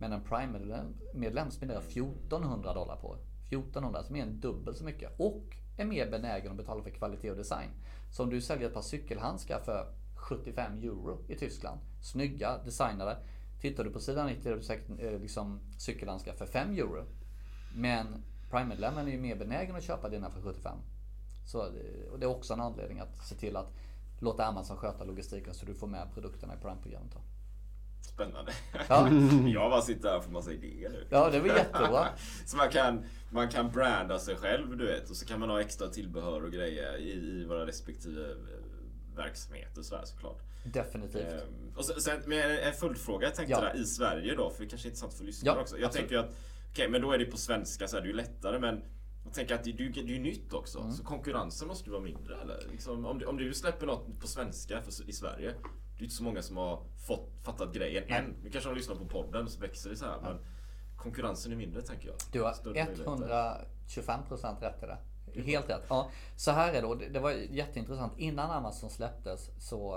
[0.00, 3.18] Men en Prime-medlem spenderar 1400 dollar per år.
[3.48, 5.20] 1400, som är en dubbelt så mycket.
[5.20, 7.70] Och är mer benägen att betala för kvalitet och design.
[8.10, 13.16] Så om du säljer ett par cykelhandskar för 75 euro i Tyskland, snygga, designade.
[13.60, 17.04] Tittar du på sidan 90 har du säkert eh, liksom cykelhandskar för 5 euro.
[17.76, 18.06] Men
[18.50, 20.78] Prime-medlemmen är ju mer benägen att köpa dina för 75.
[21.46, 23.72] Så, eh, och det är också en anledning att se till att
[24.20, 27.12] låta Amazon sköta logistiken så du får med produkterna i Prime-programmet.
[28.00, 28.52] Spännande.
[28.88, 29.08] Ja.
[29.46, 31.06] Jag bara sitter här och får massa idéer nu.
[31.10, 32.08] Ja, det var jättebra.
[32.46, 35.10] Så man kan, man kan branda sig själv, du vet.
[35.10, 38.36] Och så kan man ha extra tillbehör och grejer i, i våra respektive eh,
[39.16, 40.38] verksamheter så här, såklart.
[40.64, 41.32] Definitivt.
[41.32, 43.60] Ehm, och sen, sen, men en följdfråga jag tänkte Ja.
[43.60, 45.78] där i Sverige då, för det kanske är intressant för lyssnare Ja, också.
[45.78, 46.08] Jag absolut.
[46.10, 46.36] tänker att,
[46.70, 48.82] okej men då är det på svenska så är det ju lättare men
[49.24, 50.92] jag tänker att det, det, det är ju nytt också, Mm.
[50.92, 52.58] så konkurrensen måste ju vara mindre eller?
[52.72, 55.54] Liksom, om, du, om du släpper något på svenska för, i Sverige,
[55.96, 58.34] det är inte så många som har fått, fattat grejen än.
[58.42, 60.38] Nu kanske de lyssnar på podden och så växer det så här, men
[60.96, 62.16] konkurrensen är mindre tänker jag.
[62.32, 63.66] Du har Större möjligheter.
[63.86, 64.98] 125% rätt i det.
[65.42, 65.82] Helt rätt.
[65.88, 66.86] Ja, så här är det.
[66.86, 67.08] och det.
[67.08, 68.12] Det var jätteintressant.
[68.18, 69.96] Innan Amazon släpptes så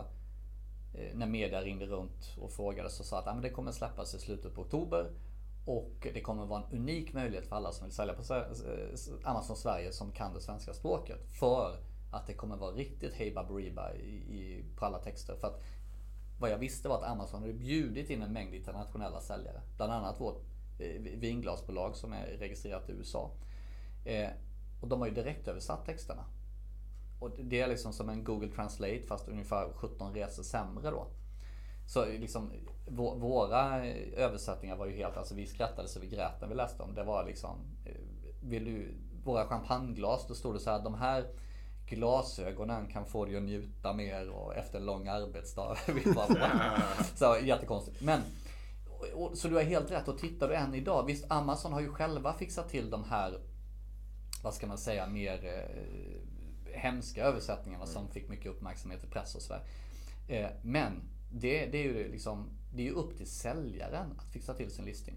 [0.93, 4.15] eh, när media ringde runt och frågade så sa att ah, men det kommer släppas
[4.15, 5.11] i slutet på oktober.
[5.65, 9.55] Och det kommer vara en unik möjlighet för alla som vill sälja på eh, Amazon
[9.55, 11.19] Sverige som kan det svenska språket.
[11.39, 11.75] För
[12.11, 13.89] att det kommer vara riktigt hej baberiba
[14.75, 15.35] på alla texter.
[15.35, 15.61] För att
[16.39, 19.61] vad jag visste var att Amazon hade bjudit in en mängd internationella säljare.
[19.77, 20.43] Bland annat vårt
[20.79, 23.31] eh, vinglasbolag som är registrerat i USA.
[24.05, 24.29] Eh,
[24.81, 26.25] och de har ju direkt översatt texterna.
[27.19, 31.07] Och det är liksom som en Google Translate fast ungefär 17 resor sämre då.
[31.91, 32.51] Så liksom
[32.87, 36.77] vå- våra översättningar var ju helt, alltså vi skrattade så vi grät när vi läste
[36.77, 36.95] dem.
[36.95, 37.95] Det var liksom, eh,
[38.41, 41.25] vill du, våra champagneglas, då stod det så här, de här
[41.85, 45.77] glasögonen kan få dig att njuta mer och efter en lång arbetsdag.
[47.15, 48.01] Så jättekonstigt.
[48.01, 48.21] Men,
[49.13, 51.89] och, så du har helt rätt och tittar du än idag, visst Amazon har ju
[51.89, 53.39] själva fixat till de här,
[54.43, 59.41] vad ska man säga, mer eh, hemska översättningarna som fick mycket uppmärksamhet i press och
[59.41, 59.63] sådär.
[60.27, 61.01] Eh, men
[61.31, 64.85] det, det är ju liksom, det är ju upp till säljaren att fixa till sin
[64.85, 65.15] listing.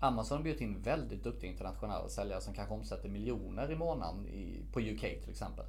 [0.00, 4.62] Amazon har bjudit in väldigt duktiga internationella säljare som kanske omsätter miljoner i månaden i,
[4.72, 5.64] på UK till exempel.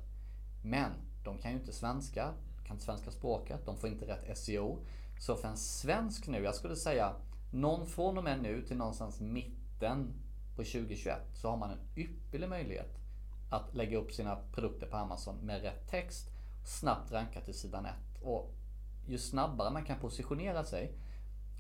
[0.64, 0.92] Men
[1.24, 2.34] de kan ju inte svenska,
[2.66, 4.78] kan inte svenska språket, de får inte rätt SEO.
[5.20, 7.16] Så för en svensk nu, jag skulle säga
[7.52, 10.14] någon från och med nu till någonstans mitten
[10.56, 13.00] på 2021 så har man en ypperlig möjlighet
[13.50, 16.30] att lägga upp sina produkter på Amazon med rätt text,
[16.66, 17.94] snabbt ranka till sidan 1.
[18.22, 18.52] Och
[19.06, 20.92] ju snabbare man kan positionera sig,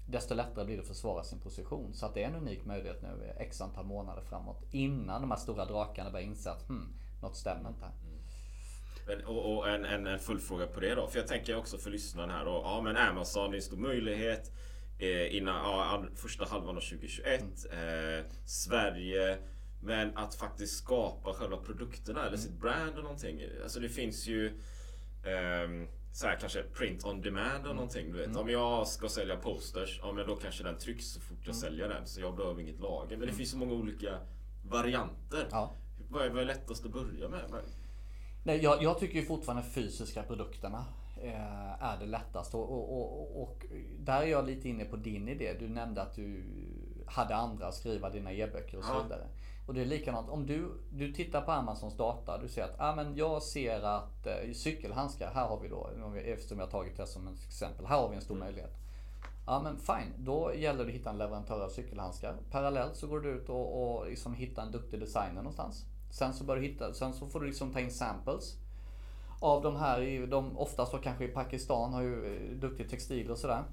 [0.07, 1.93] desto lättare blir det att försvara sin position.
[1.93, 5.37] Så att det är en unik möjlighet nu x antal månader framåt innan de här
[5.37, 7.93] stora drakarna börjar inse att hmm, något stämmer inte här.
[9.07, 11.07] Men, och, och en, en, en följdfråga på det då.
[11.07, 12.45] För jag tänker också för lyssnaren här.
[12.47, 14.51] Och, ja men Amazon, det är en stor möjlighet.
[14.99, 17.43] Eh, innan ja, första halvan av 2021.
[17.71, 19.37] Eh, Sverige.
[19.81, 23.41] Men att faktiskt skapa själva produkterna eller sitt brand och någonting.
[23.63, 24.59] Alltså det finns ju
[25.25, 28.11] ehm, så här kanske print on demand eller någonting.
[28.11, 28.35] Du vet.
[28.35, 31.89] Om jag ska sälja posters, ja men då kanske den trycks så fort jag säljer
[31.89, 32.07] den.
[32.07, 33.17] Så jag behöver inget lager.
[33.17, 34.19] Men det finns så många olika
[34.69, 35.47] varianter.
[35.51, 35.73] Ja.
[36.09, 37.41] Vad är, vad är lättast att börja med?
[38.43, 40.85] Nej, jag, jag tycker ju fortfarande fysiska produkterna
[41.21, 42.57] eh, är det lättaste.
[42.57, 43.65] Och, och, och, och
[43.99, 45.55] där är jag lite inne på din idé.
[45.59, 46.43] Du nämnde att du
[47.07, 49.03] hade andra att skriva dina e-böcker och så Ja.
[49.03, 49.27] vidare.
[49.67, 50.29] Och det är likadant.
[50.29, 52.37] Om du, du tittar på Amazons data.
[52.37, 55.89] Du ser att ah, men jag ser att eh, cykelhandskar, här har vi då,
[56.25, 57.85] eftersom jag har tagit det som ett exempel.
[57.85, 58.71] Här har vi en stor möjlighet.
[59.45, 62.35] Ja men fine, då gäller det att hitta en leverantör av cykelhandskar.
[62.51, 65.85] Parallellt så går du ut och, och liksom hitta en duktig designer någonstans.
[66.11, 68.57] Sen så, bör du hitta, sen så får du liksom ta in samples.
[69.39, 73.31] Av de här, i- de, oftast då kanske i Pakistan har ju eh, duktig textil
[73.31, 73.63] och sådär.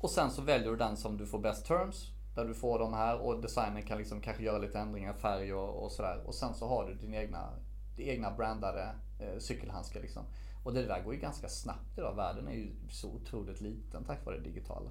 [0.00, 2.10] Och sen så väljer du den som du får best terms.
[2.36, 5.84] Där du får de här och designen kan liksom kanske göra lite ändringar, färg och,
[5.84, 6.22] och sådär.
[6.26, 7.48] Och sen så har du din egna,
[7.96, 10.22] din egna brandade eh, cykelhandskar liksom.
[10.64, 12.14] Och det där går ju ganska snabbt idag.
[12.16, 14.90] Världen är ju så otroligt liten tack vare det digitala.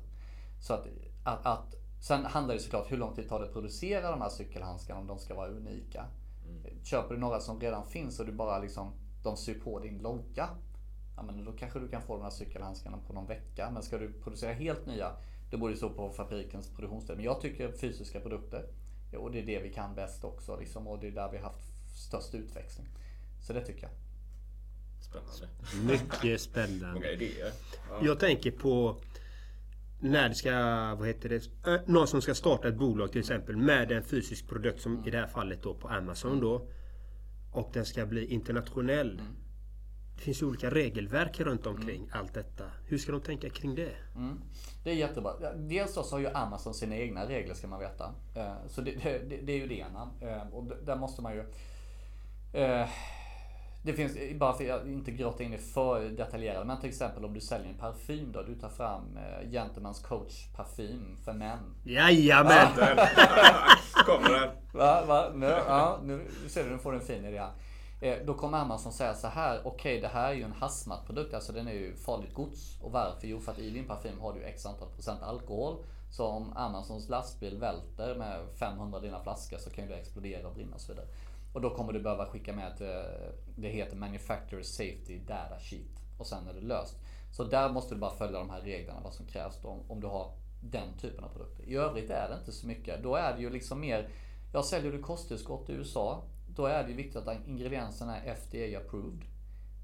[0.62, 0.88] Så att,
[1.24, 1.76] att, att
[2.08, 5.08] Sen handlar det såklart hur lång tid tar det att producera de här cykelhandskarna om
[5.08, 6.06] de ska vara unika.
[6.84, 8.92] Köper du några som redan finns och du bara liksom,
[9.24, 10.50] de syr på din logga.
[11.16, 13.70] Ja men då kanske du kan få de här cykelhandskarna på någon vecka.
[13.74, 15.12] Men ska du producera helt nya,
[15.52, 17.16] då borde det stå på fabrikens produktionsstöd.
[17.16, 18.66] Men jag tycker fysiska produkter,
[19.18, 20.60] och det är det vi kan bäst också.
[20.60, 21.62] Liksom, och det är där vi har haft
[22.08, 22.88] störst utväxling.
[23.42, 23.92] Så det tycker jag.
[25.02, 25.48] Spännande.
[25.94, 27.14] Mycket Många spännande.
[27.14, 27.52] idéer.
[27.90, 28.06] Ja.
[28.06, 28.98] Jag tänker på
[30.00, 30.52] när det ska,
[31.00, 34.82] vad heter det, någon som ska starta ett bolag till exempel med en fysisk produkt
[34.82, 36.68] som i det här fallet då på Amazon då.
[37.52, 39.22] Och den ska bli internationell.
[40.16, 42.64] Det finns ju olika regelverk runt omkring allt detta.
[42.86, 43.92] Hur ska de tänka kring det?
[44.84, 45.32] Det är jättebra.
[45.56, 48.12] Dels så har ju Amazon sina egna regler ska man veta.
[48.36, 50.10] Eh, Så det, det, det är ju det ena.
[50.22, 51.40] Eh, Och där måste man ju...
[52.54, 52.88] eh,
[53.84, 57.34] Det finns, bara för att inte grotta in i för detaljerat, men till exempel om
[57.34, 58.42] du säljer en parfym då.
[58.44, 61.60] Du tar fram eh, Gentleman's Coach parfym för män.
[61.84, 62.68] Jajamän!
[64.06, 64.50] Kommer den.
[64.74, 65.06] Va?
[65.06, 65.32] Va?
[65.36, 67.52] Nu, ja, nu ser du, nu får du en fin idé här.
[68.02, 71.34] Eh, då kommer Amazon säga så här, okej okay, det här är ju en hazmat-produkt,
[71.34, 72.82] alltså den är ju farligt gods.
[72.82, 73.28] Och varför?
[73.28, 75.86] Jo för att i din parfym har du x antal procent alkohol.
[76.12, 80.54] Så om Amazons lastbil välter med 500 dina flaskor så kan ju det explodera och
[80.54, 81.08] brinna och så vidare.
[81.54, 86.02] Och då kommer du behöva skicka med ett, eh, det heter Manufacturer Safety Data Sheet.
[86.18, 86.98] Och sen är det löst.
[87.32, 90.08] Så där måste du bara följa de här reglerna, vad som krävs då, om du
[90.08, 90.32] har
[90.62, 91.64] den typen av produkter.
[91.64, 93.04] I övrigt är det inte så mycket.
[93.04, 94.10] Då är det ju liksom mer,
[94.54, 96.24] jag säljer du kosttillskott i USA.
[96.56, 99.26] Då är det ju viktigt att ingredienserna är FDA approved.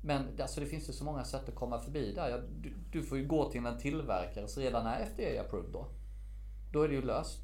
[0.04, 2.44] Men alltså, det finns ju så många sätt att komma förbi där.
[2.62, 5.88] Du, du får ju gå till en tillverkare som redan är FDA approved då.
[6.72, 7.42] Då är det ju löst.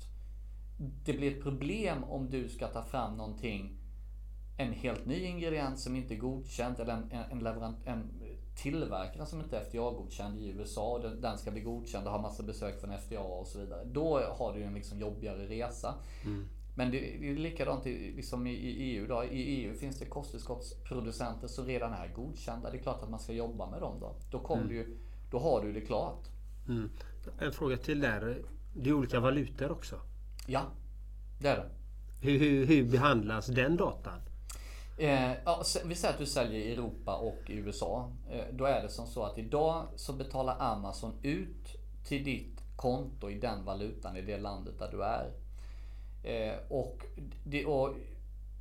[1.04, 3.78] Det blir ett problem om du ska ta fram någonting,
[4.58, 8.10] en helt ny ingrediens som inte är godkänd eller en, en, leverant, en
[8.56, 12.44] tillverkare som inte är FDA-godkänd i USA och den ska bli godkänd och ha massa
[12.44, 13.86] besök från FDA och så vidare.
[13.86, 15.96] Då har du ju en liksom jobbigare resa.
[16.26, 16.48] Mm.
[16.78, 19.08] Men det är likadant liksom i EU.
[19.08, 19.24] Då.
[19.24, 22.72] I EU finns det kosttillskottsproducenter som redan är godkända.
[22.72, 24.16] Det är klart att man ska jobba med dem då.
[24.32, 24.74] Då, kommer mm.
[24.74, 24.98] du,
[25.32, 26.28] då har du det klart.
[26.68, 26.90] Mm.
[27.40, 28.42] En fråga till där.
[28.76, 29.96] Det är olika valutor också?
[30.48, 30.62] Ja,
[31.42, 31.70] det är det.
[32.22, 34.22] Hur, hur, hur behandlas den datan?
[34.98, 38.12] Eh, ja, vi säger att du säljer i Europa och i USA.
[38.30, 41.76] Eh, då är det som så att idag så betalar Amazon ut
[42.08, 45.47] till ditt konto i den valutan i det landet där du är.
[46.28, 47.06] Eh, och,
[47.44, 47.96] det, och,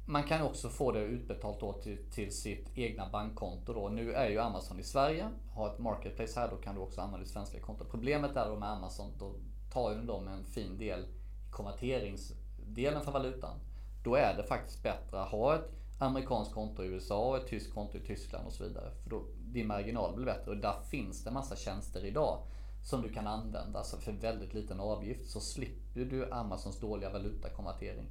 [0.05, 3.73] man kan också få det utbetalt då till, till sitt egna bankkonto.
[3.73, 3.89] Då.
[3.89, 7.25] Nu är ju Amazon i Sverige, har ett marketplace här, då kan du också använda
[7.25, 7.85] ditt svenska konto.
[7.91, 9.35] Problemet är då med Amazon, då
[9.73, 13.59] tar ju de en fin del i konverteringsdelen för valutan.
[14.05, 17.75] Då är det faktiskt bättre att ha ett amerikanskt konto i USA och ett tyskt
[17.75, 18.91] konto i Tyskland och så vidare.
[19.03, 22.39] För då, din marginal blir bättre och där finns det massa tjänster idag
[22.87, 28.07] som du kan använda alltså för väldigt liten avgift så slipper du Amazons dåliga valutakonvertering.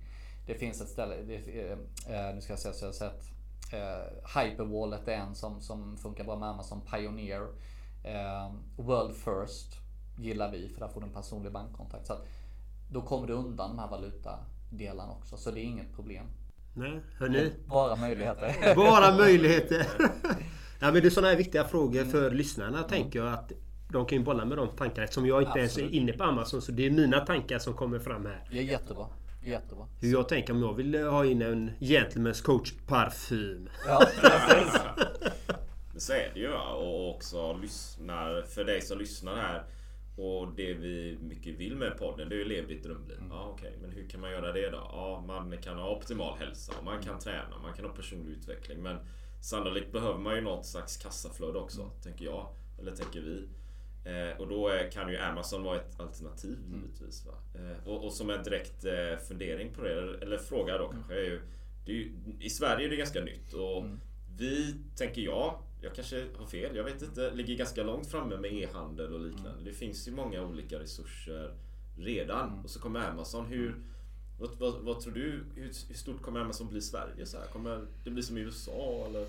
[0.46, 3.24] Det finns ett ställe, det, eh, nu ska jag säga så jag har sett
[3.74, 7.48] eh, Hyperwallet är en som, som funkar bra med Amazon Pioneer.
[8.04, 9.76] Eh, World First
[10.18, 12.08] gillar vi för där får du en personlig bankkontakt.
[12.08, 12.28] Så att,
[12.92, 16.26] då kommer du undan de här valutadelarna också så det är inget problem.
[16.74, 17.54] Nej, hörni.
[17.66, 18.76] Bara möjligheter.
[18.76, 19.88] Bara möjligheter.
[20.80, 22.90] ja, men det är sådana här viktiga frågor för lyssnarna mm.
[22.90, 23.52] tänker jag att
[23.88, 25.78] de kan ju bolla med de tankarna eftersom jag inte Absolut.
[25.78, 26.62] ens är inne på Amazon.
[26.62, 28.44] Så det är mina tankar som kommer fram här.
[28.52, 29.08] Det är jättebra.
[29.44, 29.88] Jättebra.
[30.02, 33.70] Hur jag tänker om jag vill ha in en Gentlemen's Coach parfym.
[33.88, 34.08] Ja,
[35.98, 39.64] så är det ju och också lyssnar, för dig som lyssnar här
[40.18, 43.18] och det vi mycket vill med podden det är ju lev ditt drömliv.
[43.18, 43.32] Mm.
[43.32, 43.72] Ja, okay.
[43.82, 44.78] Men hur kan man göra det då?
[44.78, 48.84] Ja, man kan ha optimal hälsa, man kan träna, man kan ha personlig utveckling.
[48.84, 48.98] Men
[49.42, 51.94] sannolikt behöver man ju något slags kassaflöde också, mm.
[52.04, 52.48] tänker jag.
[52.80, 53.50] Eller tänker vi.
[54.06, 56.82] Eh, och då kan ju Amazon vara ett alternativ mm.
[56.82, 57.26] givetvis.
[57.26, 57.34] Va?
[57.56, 60.98] Eh, och, och, som en direkt eh, fundering på det, eller fråga då mm.
[60.98, 61.42] kanske, är ju,
[61.86, 64.00] är ju, I Sverige är det ganska nytt och mm.
[64.38, 68.54] vi, tänker jag, jag kanske har fel, jag vet inte, ligger ganska långt framme med
[68.54, 69.50] e-handel och liknande.
[69.50, 69.64] Mm.
[69.64, 71.54] Det finns ju många olika resurser
[71.98, 72.50] redan.
[72.50, 72.64] Mm.
[72.64, 73.46] Och så kommer Amazon.
[73.46, 73.76] Hur,
[74.40, 77.26] vad, vad, vad tror du, hur, hur, stort kommer Amazon bli i Sverige?
[77.26, 77.46] Så här?
[77.46, 79.28] Kommer det bli som i USA eller?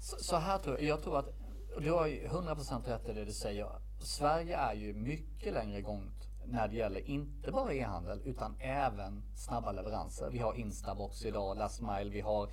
[0.00, 1.34] Så, så här tror jag, jag tror att
[1.78, 3.68] du har ju 100% rätt i det du säger.
[4.06, 9.72] Sverige är ju mycket längre gångt när det gäller inte bara e-handel utan även snabba
[9.72, 10.30] leveranser.
[10.30, 12.48] Vi har Instabox idag, Last Mile, vi har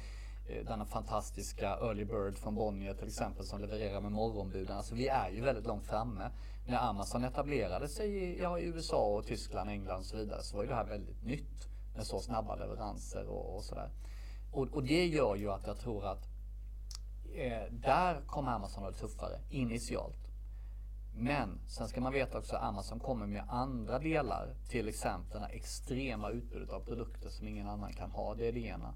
[0.50, 4.78] eh, denna fantastiska Early Bird från Bonnier till exempel som levererar med morgonbuden.
[4.78, 6.32] Alltså vi är ju väldigt långt framme.
[6.68, 10.56] När Amazon etablerade sig i, ja, i USA och Tyskland, England och så vidare så
[10.56, 13.90] var ju det här väldigt nytt med så snabba leveranser och, och sådär.
[14.52, 16.28] Och, och, det gör ju att jag tror att
[17.36, 20.23] eh, där kommer Amazon vara tuffare initialt.
[21.16, 25.48] Men sen ska man veta också att Amazon kommer med andra delar, till exempel det
[25.48, 28.36] extrema utbudet av produkter som ingen annan kan ha.
[28.36, 28.94] Det är det ena.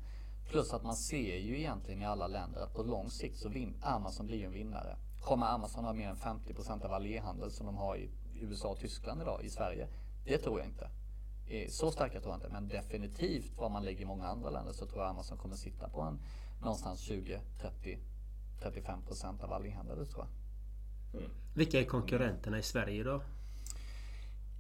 [0.50, 3.76] Plus att man ser ju egentligen i alla länder att på lång sikt så vin
[3.82, 4.98] Amazon blir en vinnare.
[5.22, 8.10] Kommer Amazon ha mer än 50% av all e-handel som de har i
[8.42, 9.88] USA och Tyskland idag i Sverige?
[10.26, 10.90] Det tror jag inte.
[11.48, 14.74] Eh, så starka tror jag inte, men definitivt var man lägger i många andra länder
[14.74, 16.20] så tror jag Amazon kommer sitta på en
[16.62, 17.98] någonstans 20, 30,
[18.62, 20.00] 35% av all e-handel.
[20.00, 20.47] Det tror jag.
[21.14, 21.30] Mm.
[21.54, 23.22] Vilka är konkurrenterna i Sverige då?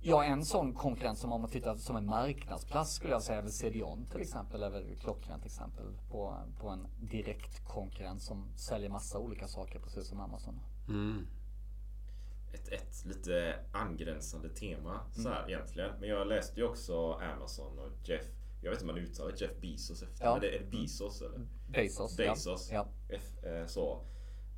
[0.01, 3.41] Ja, en sån konkurrent som om man tittar som en marknadsplats skulle jag säga är
[3.41, 9.19] väl CDON till exempel, väl klockrent exempel på, på en direkt konkurrent som säljer massa
[9.19, 10.59] olika saker precis som Amazon.
[10.87, 11.27] Mm.
[12.53, 15.49] Ett, ett lite angränsande tema så här mm.
[15.49, 15.91] egentligen.
[15.99, 18.25] Men jag läste ju också Amazon och Jeff
[18.61, 20.25] jag vet inte om man uttalar Jeff Bezos efter.
[20.25, 20.31] Ja.
[20.31, 21.47] Men det är Bezos eller?
[21.67, 22.17] Bezos.
[22.17, 22.69] Bezos.
[22.71, 22.87] Ja.
[23.09, 24.01] F, eh, så.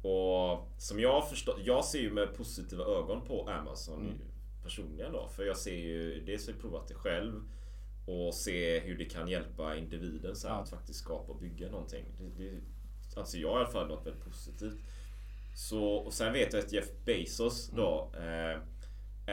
[0.02, 4.02] Och som jag har förstått, jag ser ju med positiva ögon på Amazon.
[4.02, 4.30] Mm
[4.70, 5.28] personligen då.
[5.28, 7.42] För jag ser ju, dels har jag provat det själv
[8.06, 10.62] och se hur det kan hjälpa individen så här, ja.
[10.62, 12.06] att faktiskt skapa och bygga någonting.
[12.38, 14.78] Det, det, anser jag i alla fall, något väldigt positivt.
[15.56, 18.52] Så, och sen vet jag att Jeff Bezos då eh,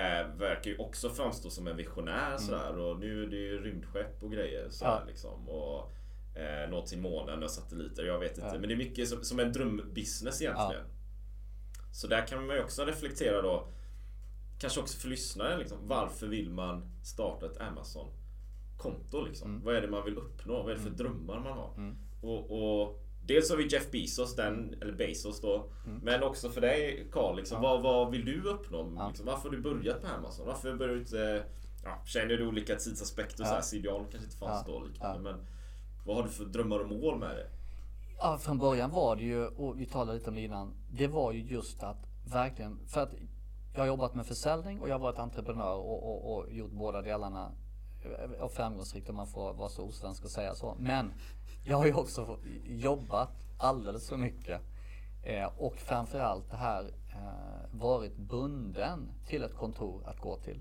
[0.03, 2.39] eh, verkar ju också framstå som en visionär mm.
[2.39, 2.79] sådär.
[2.79, 5.07] Och nu är det ju rymdskepp och grejer sådär ja.
[5.07, 5.49] liksom.
[5.49, 5.93] Och
[6.37, 8.05] eh, nå till månen och satelliter.
[8.05, 8.51] Jag vet inte.
[8.53, 8.59] Ja.
[8.59, 10.85] Men det är mycket som, som en drömbusiness egentligen.
[10.89, 11.93] Ja.
[11.93, 13.69] Så där kan man ju också reflektera då.
[14.59, 15.79] Kanske också för lyssnaren liksom.
[15.83, 19.51] Varför vill man starta ett Amazon-konto liksom?
[19.51, 19.65] Mm.
[19.65, 20.63] Vad är det man vill uppnå?
[20.63, 20.97] Vad är det för mm.
[20.97, 21.75] drömmar man har?
[21.77, 21.97] Mm.
[22.21, 25.71] Och, och, Dels har vi Jeff Bezos, den, eller Bezos då.
[25.87, 26.01] Mm.
[26.03, 27.63] Men också för dig Carl, liksom, ja.
[27.63, 29.09] vad, vad vill du uppnå?
[29.09, 30.47] Liksom, varför har du börjat på Amazon?
[30.47, 31.45] Varför började du inte...
[31.85, 33.45] Ja, känner du olika tidsaspekter?
[33.45, 33.49] Ja.
[33.49, 34.73] Så här, CDON kanske inte fanns ja.
[34.73, 35.21] då liknande.
[35.21, 35.47] Men
[36.07, 37.47] vad har du för drömmar och mål med det?
[38.19, 40.75] Ja, från början var det ju, och vi talade lite om det innan.
[40.91, 43.11] Det var ju just att verkligen, för att
[43.75, 47.03] jag har jobbat med försäljning och jag har varit entreprenör och, och, och gjort båda
[47.03, 47.53] delarna
[48.05, 50.77] eh, och framgångsrikt om man får vara så osvensk och säga så.
[50.79, 51.13] Men
[51.65, 54.61] jag har ju också jobbat alldeles för mycket.
[55.23, 60.61] Eh, och framförallt det här eh, varit bunden till ett kontor att gå till.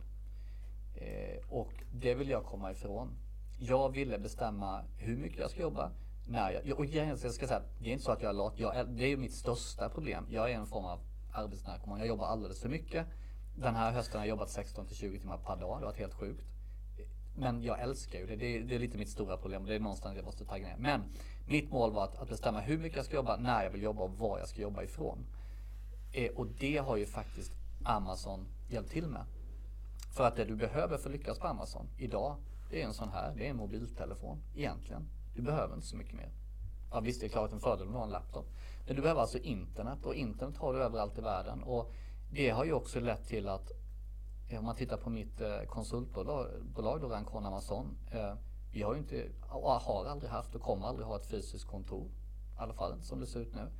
[0.95, 3.09] Eh, och det vill jag komma ifrån.
[3.57, 5.91] Jag ville bestämma hur mycket jag ska jobba.
[6.27, 8.53] När jag, och jag ska säga, det är inte så att jag är lat.
[8.57, 10.27] Jag, det är ju mitt största problem.
[10.29, 10.99] Jag är en form av
[11.33, 11.99] arbetsnarkoman.
[11.99, 13.07] Jag jobbar alldeles för mycket.
[13.55, 15.59] Den här hösten har jag jobbat 16 till 20 timmar per dag.
[15.59, 16.43] Det har varit helt sjukt.
[17.37, 18.35] Men jag älskar ju det.
[18.35, 18.57] det.
[18.57, 19.65] är, det är lite mitt stora problem.
[19.65, 20.77] Det är någonstans jag måste tagga ner.
[20.77, 21.01] Men
[21.47, 24.03] mitt mål var att, att bestämma hur mycket jag ska jobba, när jag vill jobba
[24.03, 25.25] och var jag ska jobba ifrån.
[26.13, 27.51] Eh, och det har ju faktiskt
[27.83, 29.25] Amazon hjälpt till med.
[30.15, 32.35] För att det du behöver för att lyckas på Amazon idag,
[32.75, 35.07] det är en sån här, det är en mobiltelefon egentligen.
[35.35, 36.29] Du behöver inte så mycket mer.
[36.91, 38.45] Ja, visst, det är klart en fördel om du har en laptop.
[38.87, 41.63] Men du behöver alltså internet och internet har du överallt i världen.
[41.63, 41.91] Och
[42.31, 43.71] det har ju också lett till att
[44.49, 47.97] eh, om man tittar på mitt eh, konsultbolag då, Rancon Amazon.
[48.11, 48.33] Eh,
[48.73, 52.07] vi har ju inte, har aldrig haft och kommer aldrig ha ett fysiskt kontor.
[52.07, 53.71] I alla fall inte som det ser ut nu.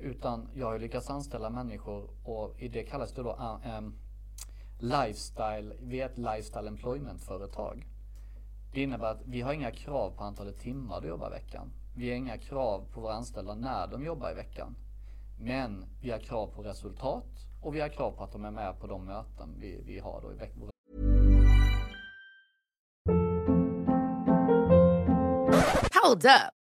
[0.00, 3.94] Utan jag har lyckats anställa människor och i det kallas det då um,
[4.78, 7.86] lifestyle, vi är ett lifestyle employment företag.
[8.72, 11.72] Det innebär att vi har inga krav på antalet timmar du jobbar i veckan.
[11.96, 14.76] Vi har inga krav på våra anställda när de jobbar i veckan.
[15.38, 17.26] Men vi har krav på resultat
[17.62, 20.20] och vi har krav på att de är med på de möten vi, vi har
[20.22, 20.70] då i veckan.
[26.02, 26.65] Hold up.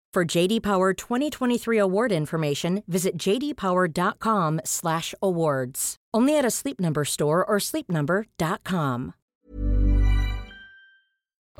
[0.13, 5.95] For JD Power 2023 award information, visit jdpower.com/awards.
[6.17, 9.13] Only at a Sleep Number store or sleepnumber.com.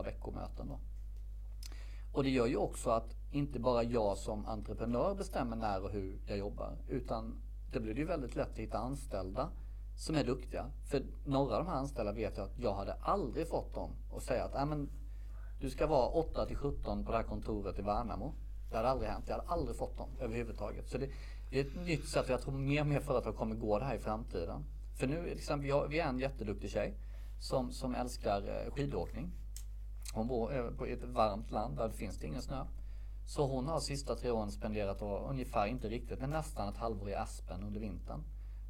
[0.03, 0.79] Veckomöten då.
[2.13, 6.21] Och det gör ju också att inte bara jag som entreprenör bestämmer när och hur
[6.27, 6.77] jag jobbar.
[6.89, 7.41] Utan
[7.73, 9.49] det blir ju väldigt lätt att hitta anställda
[9.97, 10.65] som är duktiga.
[10.91, 14.23] För några av de här anställda vet jag att jag hade aldrig fått dem att
[14.23, 14.89] säga att men,
[15.61, 18.33] du ska vara 8 till 17 på det här kontoret i Värnamo.
[18.69, 19.25] Det hade aldrig hänt.
[19.27, 20.89] Jag hade aldrig fått dem överhuvudtaget.
[20.89, 21.09] Så det,
[21.49, 22.29] det är ett nytt sätt.
[22.29, 24.65] Jag tror mer och mer företag kommer gå det här i framtiden.
[24.99, 26.97] För nu, liksom, vi, har, vi är en jätteduktig tjej
[27.39, 29.31] som, som älskar eh, skidåkning.
[30.13, 32.65] Hon bor eh, på ett varmt land där det finns det ingen snö.
[33.27, 37.09] Så hon har sista tre åren spenderat då, ungefär, inte riktigt, men nästan ett halvår
[37.09, 38.23] i Aspen under vintern.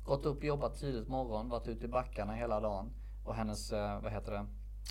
[0.06, 2.89] Gått upp och jobbat tidigt morgon, varit ute i backarna hela dagen.
[3.26, 4.46] Och hennes, eh, vad heter det,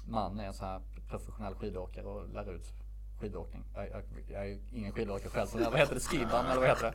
[0.09, 0.81] man är så här
[1.11, 2.73] professionell skidåkare och lär ut
[3.21, 3.65] skidåkning.
[3.75, 6.95] Jag, jag, jag är ingen skidåkare själv, så vad heter det, skiban eller vad heter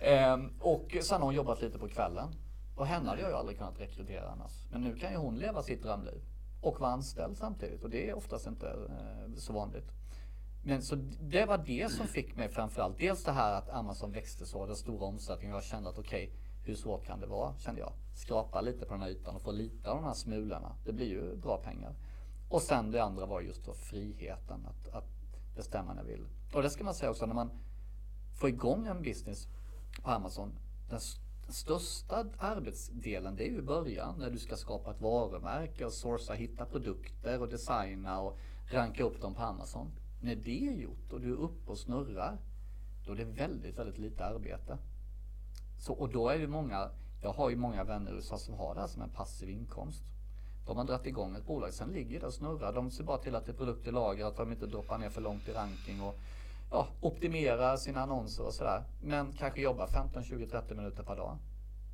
[0.00, 0.06] det?
[0.06, 2.28] Ehm, och sen har hon jobbat lite på kvällen.
[2.76, 4.52] Och henne hade jag ju aldrig kunnat rekrytera annars.
[4.70, 6.22] Men nu kan ju hon leva sitt drömliv.
[6.60, 7.82] Och vara anställd samtidigt.
[7.82, 9.92] Och det är oftast inte eh, så vanligt.
[10.64, 12.98] Men så det var det som fick mig framförallt.
[12.98, 15.54] Dels det här att Amazon växte så, den stora omsättningen.
[15.54, 17.54] Jag kände att okej, okay, hur svårt kan det vara?
[17.58, 17.92] Kände jag.
[18.14, 20.76] Skrapa lite på den här ytan och få lite av de här smulorna.
[20.84, 21.94] Det blir ju bra pengar.
[22.54, 25.08] Och sen det andra var just då friheten att, att
[25.56, 26.26] bestämma när jag vill.
[26.52, 27.50] Och det ska man säga också när man
[28.34, 29.48] får igång en business
[30.02, 30.52] på Amazon.
[30.90, 31.00] Den
[31.44, 35.92] den största arbetsdelen det är ju i början när du ska skapa ett varumärke och
[35.92, 38.38] sourca, hitta produkter och designa och
[38.72, 39.90] ranka upp dem på Amazon.
[40.22, 42.38] När det är gjort och du är uppe och snurrar,
[43.06, 44.78] då är det väldigt, väldigt lite arbete.
[45.78, 46.90] Så, och då är det många,
[47.22, 50.04] jag har ju många vänner i USA som har det här som en passiv inkomst.
[50.66, 52.72] De har dragit igång ett bolag, sen ligger det och snurrar.
[52.72, 55.20] De ser bara till att det är produkter lager, att de inte droppar ner för
[55.20, 56.18] långt i ranking och
[56.70, 58.82] ja, optimera sina annonser och sådär.
[59.02, 61.38] Men kanske jobba 15, 20, 30 minuter per dag.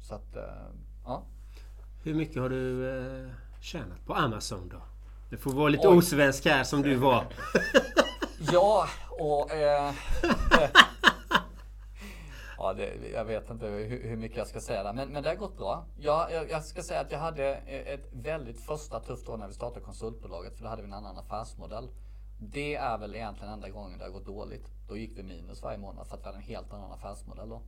[0.09, 0.43] Så att, eh,
[1.05, 1.23] ja.
[2.03, 4.83] Hur mycket har du eh, tjänat på Amazon då?
[5.31, 5.97] Det får vara lite Oj.
[5.99, 7.25] osvensk här som du var.
[8.53, 9.51] Ja, och...
[9.51, 9.93] Eh,
[12.61, 14.93] ja, det, jag vet inte hur, hur mycket jag ska säga där.
[14.93, 15.85] Men, men det har gått bra.
[15.99, 19.55] Jag, jag, jag ska säga att jag hade ett väldigt första tufft år när vi
[19.55, 20.57] startade konsultbolaget.
[20.57, 21.89] För då hade vi en annan affärsmodell.
[22.43, 24.67] Det är väl egentligen enda gången det har gått dåligt.
[24.89, 27.63] Då gick vi minus varje månad för att vi hade en helt annan affärsmodell då.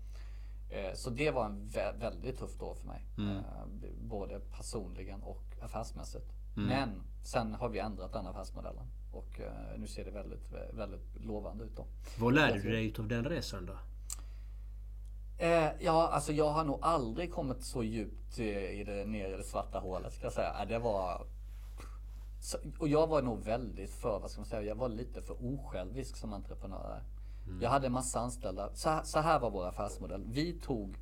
[0.71, 3.03] Eh, Så det var en vä- väldigt tufft år för mig.
[3.37, 3.67] Eh,
[4.01, 6.33] Både personligen och affärsmässigt.
[6.69, 8.85] Men sen har vi ändrat den affärsmodellen.
[9.13, 11.85] Och eh, nu ser det väldigt, väldigt lovande ut då.
[12.19, 13.73] Vad lärde du dig av den resan då?
[15.43, 18.47] Eh, ja, alltså jag har nog aldrig kommit så djupt eh,
[18.81, 20.55] i det, ner i det svarta hålet ska jag säga.
[20.63, 21.27] Eh, Det var...
[22.79, 26.17] Och jag var nog väldigt för, vad ska man säga, jag var lite för osjälvisk
[26.17, 27.03] som entreprenör.
[27.61, 28.71] Jag hade en massa anställda.
[28.75, 30.25] Så, här- så här var vår affärsmodell.
[30.27, 30.97] Vi tog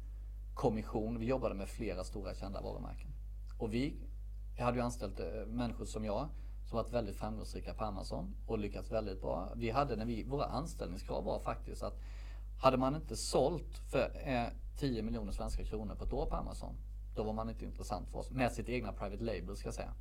[0.54, 3.10] kommission, vi jobbade med flera stora kända varumärken.
[3.58, 3.94] Och vi
[4.58, 6.28] jag hade ju anställt eh, människor som jag
[6.68, 9.48] som varit väldigt framgångsrika på Amazon och lyckats väldigt bra.
[9.56, 11.98] Vi hade när vi, våra anställningskrav var faktiskt att
[12.60, 14.46] hade man inte sålt för eh,
[14.76, 16.74] 10 miljoner svenska kronor på ett år på Amazon,
[17.16, 18.30] då var man inte intressant för oss.
[18.30, 19.94] Med sitt egna private label ska jag säga.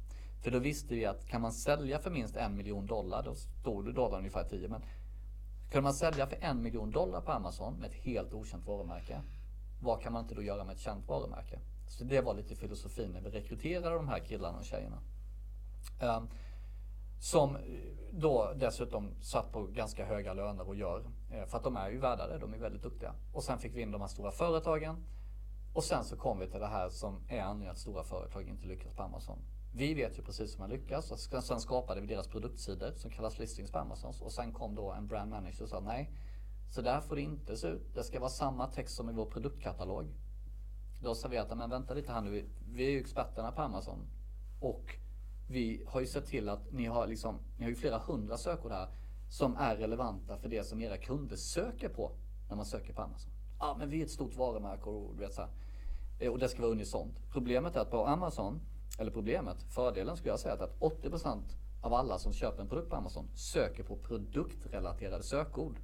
[0.43, 3.85] För då visste vi att kan man sälja för minst en miljon dollar, då stod
[3.85, 4.81] det dollar ungefär 10, men
[5.71, 9.21] kunde man sälja för en miljon dollar på Amazon med ett helt okänt varumärke,
[9.81, 11.59] vad kan man inte då göra med ett känt varumärke?
[11.87, 14.97] Så det var lite filosofin när vi rekryterade de här killarna och tjejerna.
[16.01, 16.29] Um,
[17.19, 17.57] som
[18.11, 21.03] då dessutom satt på ganska höga löner och gör.
[21.31, 23.13] Eh, för att de är ju värda det, de är väldigt duktiga.
[23.33, 24.95] Och sen fick vi in de här stora företagen.
[25.73, 28.67] Och sen så kom vi till det här som är anledningen att stora företag inte
[28.67, 29.37] lyckas på Amazon.
[29.75, 31.11] Vi vet ju precis hur man lyckas.
[31.11, 34.13] Och sen- skapade vi deras produktsidor som kallas listings på Amazon.
[34.21, 36.09] Och sen kom då en brand manager och sa nej.
[36.71, 37.95] Så där får det inte se ut.
[37.95, 40.07] Det ska vara samma text som i vår produktkatalog.
[41.01, 42.29] Då sa vi att, men vänta lite här nu.
[42.31, 44.07] Vi- Vi är ju experterna på Amazon.
[44.61, 44.95] Och
[45.49, 48.71] vi har ju sett till att ni har liksom, ni har ju flera hundra sökord
[48.71, 48.87] här
[49.29, 52.11] som är relevanta för det som era kunder söker på
[52.49, 53.31] när man söker på Amazon.
[53.59, 55.49] Ja, men vi är ett stort varumärke och du vet så här.
[56.19, 57.17] Eh, och det ska vara unisont.
[57.31, 58.61] Problemet är att på Amazon,
[58.99, 61.41] eller problemet, fördelen skulle jag säga är att 80%
[61.81, 65.79] av alla som köper en produkt på Amazon söker på produktrelaterade sökord.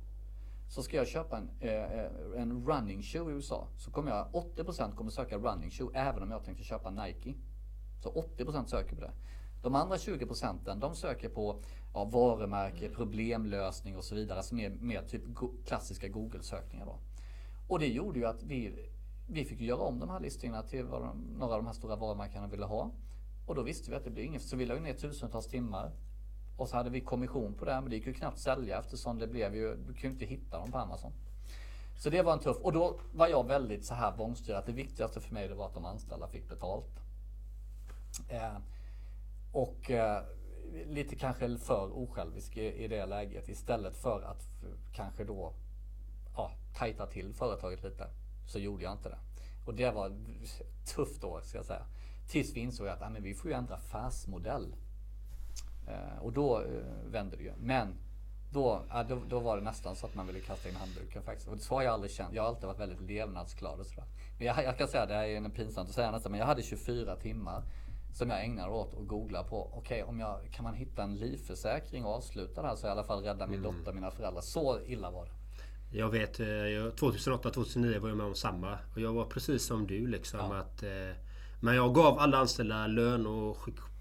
[0.69, 4.27] Så ska jag köpa en, eh, eh en running shoe i USA så kommer jag
[4.33, 7.33] 80% kommer söka running shoe även om jag tänkte köpa Nike.
[8.03, 9.11] Så 80% söker på det.
[9.63, 11.61] De andra 20% de söker på
[11.95, 14.43] ja, varumärke, problemlösning och så vidare.
[14.43, 16.99] som är mer typ go- klassiska Google-sökningar då.
[17.67, 18.89] Och det gjorde ju att vi,
[19.27, 21.95] vi fick göra om de här listorna till vad de, några av de här stora
[21.95, 22.91] varumärkena ville ha.
[23.47, 24.41] Och då visste vi att det blir inget.
[24.41, 25.91] Så vi la ju ner tusentals timmar.
[26.57, 29.27] Och så hade vi kommission på det, men det gick ju knappt sälja eftersom det
[29.27, 31.11] blev ju, du kunde inte hitta dem på Amazon.
[31.97, 34.71] Så det var en tuff, och då var jag väldigt så här bångstyrig att det
[34.71, 36.99] viktigaste för mig det var att de anställda fick betalt.
[38.29, 38.57] Eh,
[39.51, 40.23] och eh,
[40.87, 44.47] lite kanske för osjälvisk i, i det läget istället för att
[44.93, 45.53] kanske då
[46.35, 48.07] ja, tajta till företaget lite.
[48.47, 49.17] Så gjorde jag inte det.
[49.65, 50.11] Och det var
[50.95, 51.85] tufft år, ska jag säga.
[52.27, 54.75] Tills vi insåg att ja, men vi får ju ändra affärsmodell.
[55.87, 56.67] Eh, och då eh,
[57.11, 57.53] vände det ju.
[57.59, 57.93] Men
[58.51, 61.47] då, ja, då, då var det nästan så att man ville kasta in handduken faktiskt.
[61.47, 62.33] Och så har jag aldrig känt.
[62.33, 64.05] Jag har alltid varit väldigt levnadsglad och sådär.
[64.37, 66.63] Men jag, jag kan säga, det här är pinsamt att säga nästan, men jag hade
[66.63, 67.63] 24 timmar
[68.15, 69.71] som jag ägnade åt att googla på.
[69.73, 72.91] Okej, om jag kan man hitta en livförsäkring och avsluta det här så jag i
[72.91, 74.41] alla fall rädda min dotter och mina föräldrar.
[74.41, 75.31] Så illa var det.
[75.97, 78.77] Jag vet, eh, jag- 2008-2009 var jag med om samma.
[78.93, 80.39] Och jag var precis som du liksom.
[80.39, 80.55] Ja.
[80.57, 80.89] Att, eh,
[81.61, 83.57] men jag gav alla anställda lön och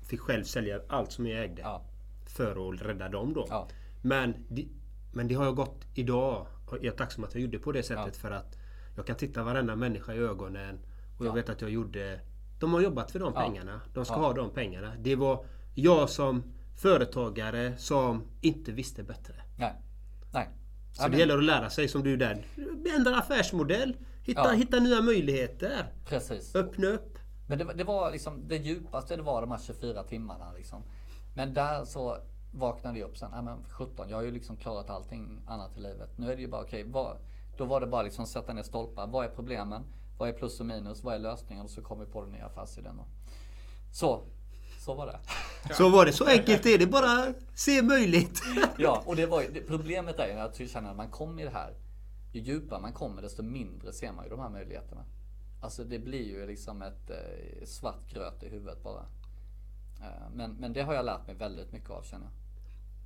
[0.09, 1.63] fick själv sälja allt som jag ägde.
[1.63, 1.83] Ja.
[2.27, 3.47] För att rädda dem då.
[3.49, 3.69] Ja.
[4.03, 4.67] Men, det,
[5.13, 6.47] men det har jag gått idag.
[6.71, 8.17] Och jag är tacksam att jag gjorde på det sättet.
[8.17, 8.57] För att
[8.97, 10.79] jag kan titta varenda människa i ögonen.
[11.19, 11.35] Och jag Ja.
[11.35, 12.21] vet att jag gjorde...
[12.61, 13.81] De har jobbat för de pengarna.
[13.95, 14.21] De ska Ja.
[14.21, 14.93] ha de pengarna.
[14.99, 15.45] Det var
[15.75, 16.43] jag som
[16.77, 19.35] företagare som inte visste bättre.
[19.59, 19.75] Nej.
[20.33, 20.49] Nej.
[20.93, 22.47] Så Ja, det gäller att lära sig som du där.
[22.99, 23.97] Ändra affärsmodell.
[24.23, 24.51] Hitta, Ja.
[24.51, 25.93] hitta nya möjligheter.
[26.09, 26.55] Precis.
[26.55, 27.19] Öppna upp.
[27.49, 30.83] Men det, var- det var liksom det djupaste det var de här 24 timmarna liksom.
[31.37, 32.17] Men där så
[32.55, 33.31] vaknade jag upp sen.
[33.35, 36.19] Ja men 17, jag har ju liksom klarat allting annat i livet.
[36.19, 37.17] Nu är det ju bara okej, vad-
[37.59, 39.07] då var det bara liksom sätta ner stolpar.
[39.07, 39.83] Vad är problemen?
[40.19, 41.03] Vad är plus och minus?
[41.03, 41.65] Vad är lösningen?
[41.65, 43.01] Och så kom vi på den nya affärsidén.
[43.93, 44.25] Så,
[44.81, 45.19] så var det.
[45.75, 46.13] Så var det.
[46.13, 46.87] Så enkelt är det.
[46.87, 48.43] Bara se möjligt.
[48.79, 51.45] Ja, och det var ju, problemet är ju att jag känner att man kommer i
[51.45, 51.75] det här.
[52.33, 55.05] Ju djupare man kommer desto mindre ser man ju de här möjligheterna.
[55.63, 59.07] Alltså det blir ju liksom ett eh, svart gröt i huvudet bara.
[60.01, 62.33] Eh, men, men det har jag lärt mig väldigt mycket av känner jag.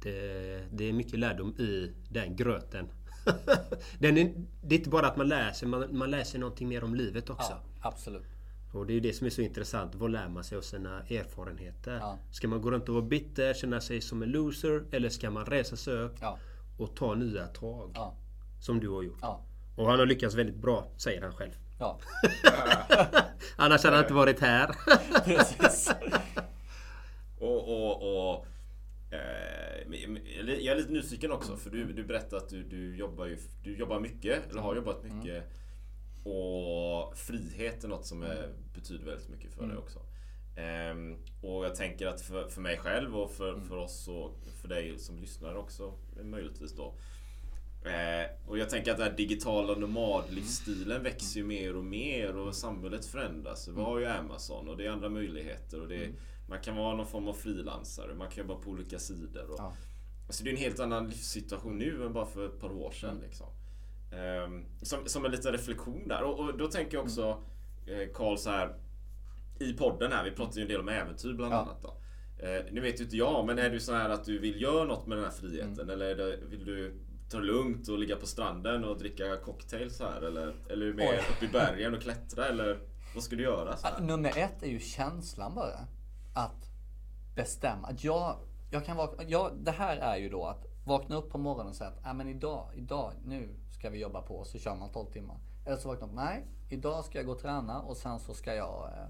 [0.03, 2.89] Det, det är mycket lärdom i den gröten.
[3.99, 6.69] den är, det är inte bara att man lär sig, man, man lär sig någonting
[6.69, 7.53] mer om livet också.
[7.53, 8.27] Ja, absolut.
[8.73, 9.95] Och det är ju det som är så intressant.
[9.95, 11.97] Vad lär man sig av sina erfarenheter?
[12.01, 12.19] Ja.
[12.31, 14.85] Ska man gå runt och vara bitter, känna sig som en loser?
[14.93, 16.39] Eller ska man resa sig upp Ja,
[16.79, 17.91] och ta nya tag?
[17.95, 18.15] ja,
[18.61, 19.19] Som du har gjort.
[19.23, 19.41] ja,
[19.77, 21.53] Och han har lyckats väldigt bra, säger han själv.
[21.79, 21.99] ja.
[23.57, 24.71] Annars hade han inte varit här.
[25.25, 25.91] Precis.
[27.39, 28.47] Och, och, och
[29.11, 33.77] jag är lite nyfiken också för du, du berättade att du, du jobbar ju, du
[33.77, 35.45] jobbar mycket, eller har jobbat mycket.
[36.25, 39.99] Och frihet är något som är, betyder väldigt mycket för dig också.
[40.57, 44.69] Ehm, och jag tänker att för, för mig själv och för, för oss och för
[44.69, 46.95] dig som lyssnar också möjligtvis då.
[47.85, 52.55] Eh, och jag tänker att den här digitala nomadlivsstilen växer ju mer och mer och
[52.55, 53.69] samhället förändras.
[53.69, 55.81] Vi har ju Amazon och det är andra möjligheter.
[55.81, 56.13] Och det är,
[56.49, 59.51] Man kan vara någon form av frilansare, man kan jobba på olika sidor.
[59.51, 59.73] Och, Ja.
[60.27, 63.19] alltså det är en helt annan livssituation nu än bara för ett par år sedan.
[63.23, 63.47] Liksom.
[64.13, 66.23] Ehm, som, som en liten reflektion där.
[66.23, 67.43] Och, och då tänker jag också,
[67.87, 68.77] eh, Karl, så här
[69.61, 71.57] i podden här, vi pratar ju en del om äventyr bland Ja.
[71.59, 71.83] annat.
[71.83, 71.89] Då.
[72.47, 74.85] Eh, nu vet ju inte jag, men är du så här att du vill göra
[74.85, 75.73] något med den här friheten?
[75.81, 75.91] Mm.
[75.91, 80.23] Eller det, vill du ta det lugnt och ligga på stranden och dricka cocktails här?
[80.23, 82.47] Eller, eller är du mer uppe i bergen och klättra?
[82.47, 82.79] Eller
[83.15, 83.77] vad ska du göra?
[83.77, 84.01] Så här?
[84.01, 85.79] Nummer ett är ju känslan bara.
[86.39, 86.71] Att
[87.35, 87.89] bestämma.
[87.89, 88.37] Att jag,
[88.71, 91.77] jag kan vakna, jag, det här är ju då att vakna upp på morgonen och
[91.77, 94.91] säga att ah, men idag, idag, nu ska vi jobba på och så kör man
[94.91, 95.37] 12 timmar.
[95.67, 98.55] Eller så vaknar upp, nej, idag ska jag gå och träna och sen så ska
[98.55, 99.09] jag eh,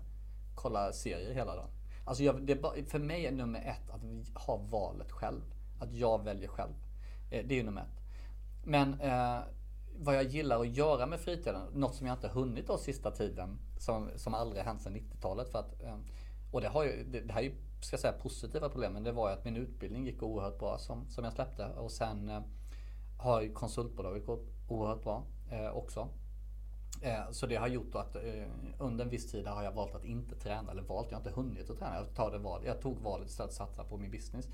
[0.55, 1.71] kolla serier hela dagen.
[2.05, 4.03] Alltså jag, det för mig är nummer ett att
[4.43, 5.43] ha valet själv.
[5.81, 6.73] Att jag väljer själv.
[7.31, 8.03] Eh, det är ju nummer ett.
[8.65, 9.39] Men eh,
[9.97, 13.59] vad jag gillar att göra med fritiden, något som jag inte hunnit då sista tiden,
[13.79, 15.49] som, som aldrig hänt sedan 90-talet.
[15.53, 15.97] För att, eh,
[16.51, 19.03] och det, har ju, det, det här är ju, ska jag säga, positiva problem, men
[19.05, 21.67] det var ju att min utbildning gick oerhört bra som, som jag släppte.
[21.67, 22.41] Och sen eh,
[23.19, 26.09] har ju konsultbolaget gått oerhört bra eh, också.
[27.03, 28.23] Eh, Så det har gjort att eh,
[28.79, 30.71] under en viss tid har jag valt att inte träna.
[30.71, 31.95] Eller valt, jag har inte hunnit att träna.
[31.97, 34.49] Jag, tar det val, jag tog valet istället att satsa på min business.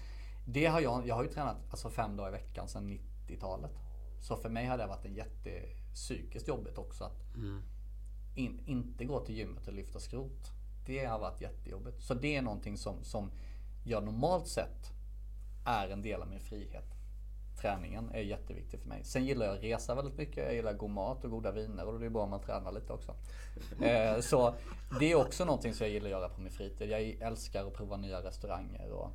[0.47, 3.71] Det har jag, jag har ju tränat alltså fem dagar i veckan sedan 90-talet.
[4.21, 7.35] Så för mig har det varit en jättepsykiskt jobbigt också att
[8.35, 10.51] in, inte gå till gymmet och lyfta skrot.
[10.87, 12.03] Det har varit jättejobbigt.
[12.03, 13.31] Så det är någonting som, som
[13.85, 14.93] jag normalt sett
[15.65, 16.95] är en del av min frihet.
[17.61, 19.05] Träningen är jätteviktig för mig.
[19.05, 20.45] Sen gillar jag att resa väldigt mycket.
[20.45, 22.93] Jag gillar god mat och goda viner och det är bra om man tränar lite
[22.93, 23.15] också.
[23.83, 24.55] Eh, så
[25.01, 26.91] det är också någonting som jag gillar att göra på min fritid.
[26.91, 29.11] Jag älskar att prova nya restauranger och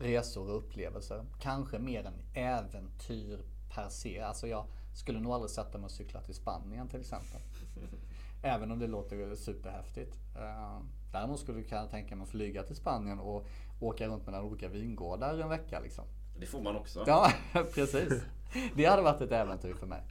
[0.00, 1.24] resor och upplevelser.
[1.40, 3.40] Kanske mer än äventyr
[3.74, 4.20] per se.
[4.20, 4.64] Alltså jag
[4.94, 7.40] skulle nog aldrig sätta mig och cykla till Spanien till exempel.
[8.42, 10.18] Även om det låter superhäftigt.
[10.36, 10.78] Eh,
[11.12, 13.46] Däremot skulle jag tänka mig att flyga till Spanien och
[13.80, 16.04] åka runt mellan olika vingårdar en vecka liksom.
[16.40, 17.04] Det får man också.
[17.06, 17.32] Ja,
[17.74, 18.22] precis.
[18.76, 20.02] Det hade varit ett äventyr för mig.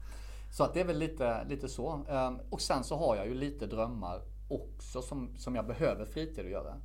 [0.52, 2.00] Så att det är väl lite, lite så.
[2.10, 6.46] Ehm, Och sen så har jag ju lite drömmar också som, som jag behöver fritid
[6.46, 6.76] att göra.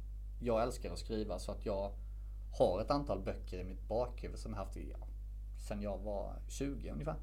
[0.41, 1.93] Jag älskar att skriva så att jag
[2.59, 5.07] har ett antal böcker i mitt bakhuvud som jag haft i, ja,
[5.69, 7.17] sen jag var 20 ungefär.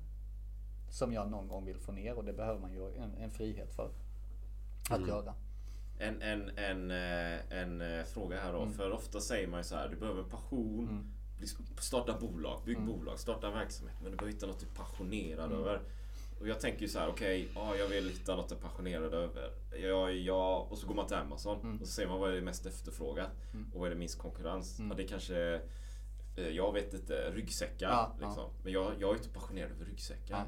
[0.89, 3.75] Som jag någon gång vill få ner och det behöver man ju en, en frihet
[3.75, 3.89] för.
[4.89, 5.33] Att göra.
[5.99, 8.61] En, en, en, eh, en eh, fråga här då.
[8.61, 8.73] Mm.
[8.73, 11.11] För ofta säger man ju så här, du behöver en passion.
[11.39, 12.87] Liksom, starta bolag, bygg Mm.
[12.87, 13.95] bolag, starta en verksamhet.
[14.01, 15.81] Men du behöver hitta något du är passionerad över.
[16.39, 19.13] Och jag tänker ju så här, okej, ja, jag vill hitta något jag är passionerad
[19.13, 19.51] över.
[19.81, 21.81] Jag, jag, och så går man till Amazon Mm.
[21.81, 23.29] och så ser man vad är det mest efterfrågat.
[23.73, 24.79] Och vad är det minst konkurrens.
[24.89, 25.61] Ja, det kanske,
[26.37, 27.89] eh, jag vet inte, ryggsäckar.
[27.89, 28.27] Ja, ja.
[28.27, 28.51] liksom.
[28.63, 30.45] Men jag, jag är inte passionerad över ryggsäckar.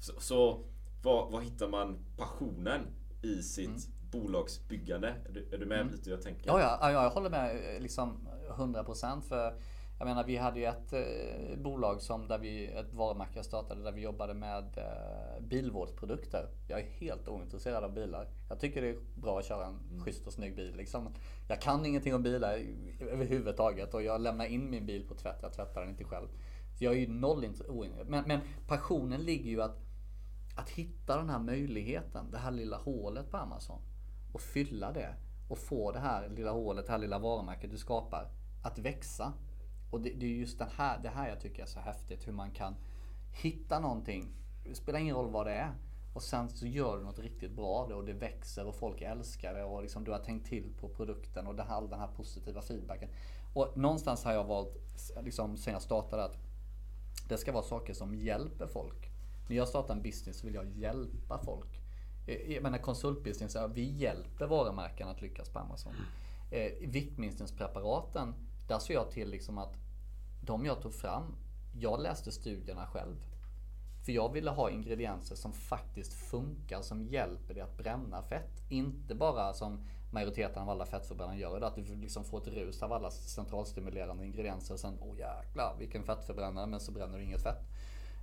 [0.00, 0.64] Så, så
[1.02, 2.86] vad, vad hittar man passionen
[3.24, 3.80] i sitt Mm.
[4.10, 5.08] bolagsbyggande?
[5.28, 6.46] Är du, är du med lite hur jag tänker?
[6.46, 9.54] Ja, ja, ja, jag håller med eh, liksom 100% för
[9.98, 13.82] jag menar vi hade ju ett eh, bolag som där vi, ett varumärke jag startade
[13.82, 16.48] där vi jobbade med eh, bilvårdsprodukter.
[16.68, 18.28] Jag är helt ointresserad av bilar.
[18.48, 21.14] Jag tycker det är bra att köra en schysst och snygg bil liksom.
[21.48, 22.58] Jag kan ingenting om bilar
[23.00, 25.38] överhuvudtaget och jag lämnar in min bil på tvätt.
[25.42, 26.28] Jag tvättar den inte själv.
[26.78, 28.08] Så jag är ju noll int- ointresserad.
[28.08, 29.76] Men, men passionen ligger ju att
[30.54, 33.80] att hitta den här möjligheten, det här lilla hålet på Amazon
[34.32, 35.14] och fylla det
[35.48, 38.30] och få det här lilla hålet, det här lilla varumärket du skapar
[38.62, 39.32] att växa.
[39.90, 42.32] Och det, det är just den här, det här jag tycker är så häftigt hur
[42.32, 42.74] man kan
[43.32, 44.32] hitta någonting,
[44.64, 45.72] det spelar ingen roll vad det är,
[46.14, 49.02] Och sen så gör du något riktigt bra av det och det växer och folk
[49.02, 51.98] älskar det och liksom du har tänkt till på produkten och det här, all den
[51.98, 53.08] här positiva feedbacken.
[53.54, 54.76] Och någonstans har jag valt,
[55.22, 56.38] liksom sen jag startade, att
[57.28, 59.13] det ska vara saker som hjälper folk.
[59.48, 61.80] När jag startar en business så vill jag hjälpa folk.
[62.26, 65.92] Eh, jag menar konsultbusiness, vi hjälper varumärken att lyckas på Amazon.
[66.50, 68.34] Eh, viktminskningspreparaten,
[68.68, 69.74] där såg jag till liksom att
[70.40, 71.36] de jag tog fram,
[71.74, 73.16] jag läste studierna själv.
[74.04, 78.62] För jag ville ha ingredienser som faktiskt funkar, som hjälper dig att bränna fett.
[78.68, 82.82] Inte bara som majoriteten av alla fettförbrännare gör idag, att du liksom får ett rus
[82.82, 87.24] av alla centralstimulerande ingredienser och sen, åh oh jäklar vilken fettförbrännare, men så bränner du
[87.24, 87.62] inget fett.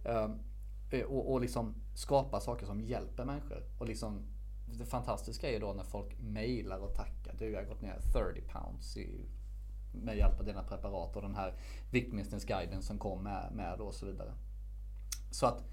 [0.05, 0.39] Ehm,
[0.91, 3.63] Eh, och, och liksom skapa saker som hjälper människor.
[3.77, 4.21] Och liksom,
[4.65, 7.35] det fantastiska är ju då när folk mejlar och tackar.
[7.39, 9.25] Du, jag har gått ner 30 pounds i,
[9.93, 11.53] med hjälp av dina preparat och den här
[11.91, 14.33] viktminskningsguiden som kom med, med och så vidare.
[15.31, 15.63] Så att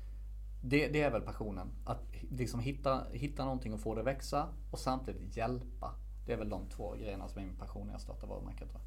[0.62, 1.68] det, det är väl passionen.
[1.84, 5.94] Att liksom hitta, hitta någonting och få det växa och samtidigt hjälpa.
[6.26, 8.74] Det är väl de två grejerna som är min passion när jag startar varumärket.
[8.74, 8.80] va.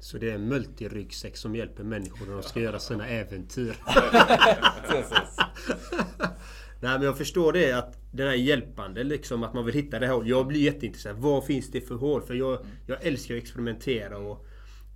[0.00, 3.76] Så det är en multiryggsäck som hjälper människor när de ska göra sina äventyr.
[6.80, 10.06] Nej men jag förstår det att den här hjälpande liksom att man vill hitta det
[10.06, 10.22] här.
[10.24, 11.16] Jag blir jätteintresserad.
[11.16, 12.22] Vad finns det för hål?
[12.22, 14.46] För jag, jag älskar att experimentera och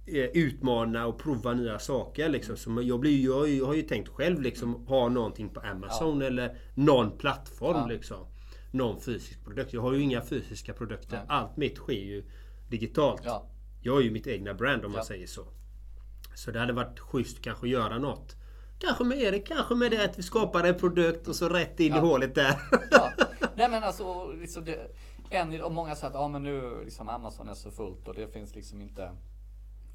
[0.06, 2.28] eh, utmana och prova nya saker.
[2.28, 2.56] Liksom.
[2.56, 6.56] Så jag, blir, jag, jag har ju tänkt själv liksom ha någonting på Amazon eller
[6.74, 7.76] någon plattform.
[7.76, 7.86] Ja.
[7.86, 8.26] Liksom.
[8.70, 9.72] Någon fysisk produkt.
[9.72, 11.16] Jag har ju inga fysiska produkter.
[11.16, 11.26] Nej.
[11.28, 12.24] Allt mitt sker ju
[12.70, 13.22] digitalt.
[13.24, 13.51] Ja.
[13.82, 15.04] Jag är ju mitt egna brand om man Ja.
[15.04, 15.44] säger så.
[16.34, 18.36] Så det hade varit schysst kanske att göra något.
[18.78, 21.92] Kanske med Erik, kanske med det att vi skapar en produkt och så rätt in
[21.92, 22.00] i Ja.
[22.00, 22.54] hålet där.
[22.90, 23.12] ja.
[23.56, 24.90] Nej men alltså, liksom det,
[25.30, 28.28] en, och många säger att ja, men nu liksom Amazon är så fullt och det
[28.32, 29.10] finns liksom inte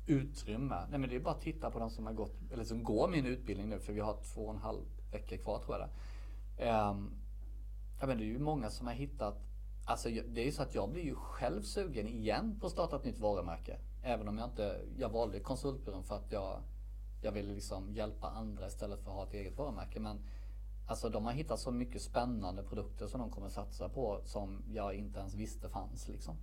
[0.07, 0.75] utrymme.
[0.89, 3.07] Nej men det är bara att titta på de som har gått, eller som går
[3.07, 4.81] min utbildning nu för vi har två och en halv
[5.11, 6.63] vecka kvar tror jag det.
[6.65, 7.11] Ehm,
[7.99, 9.37] ja men det är ju många som har hittat
[9.87, 12.95] Alltså det är ju så att jag blir ju själv sugen igen på att starta
[12.95, 13.77] ett nytt varumärke.
[14.03, 16.61] Även om jag inte, jag valde konsultbyrån för att jag,
[17.21, 19.99] jag ville liksom hjälpa andra istället för att ha ett eget varumärke.
[19.99, 20.19] Men
[20.87, 24.93] Alltså de har hittat så mycket spännande produkter som de kommer satsa på som jag
[24.93, 26.35] inte ens visste fanns liksom.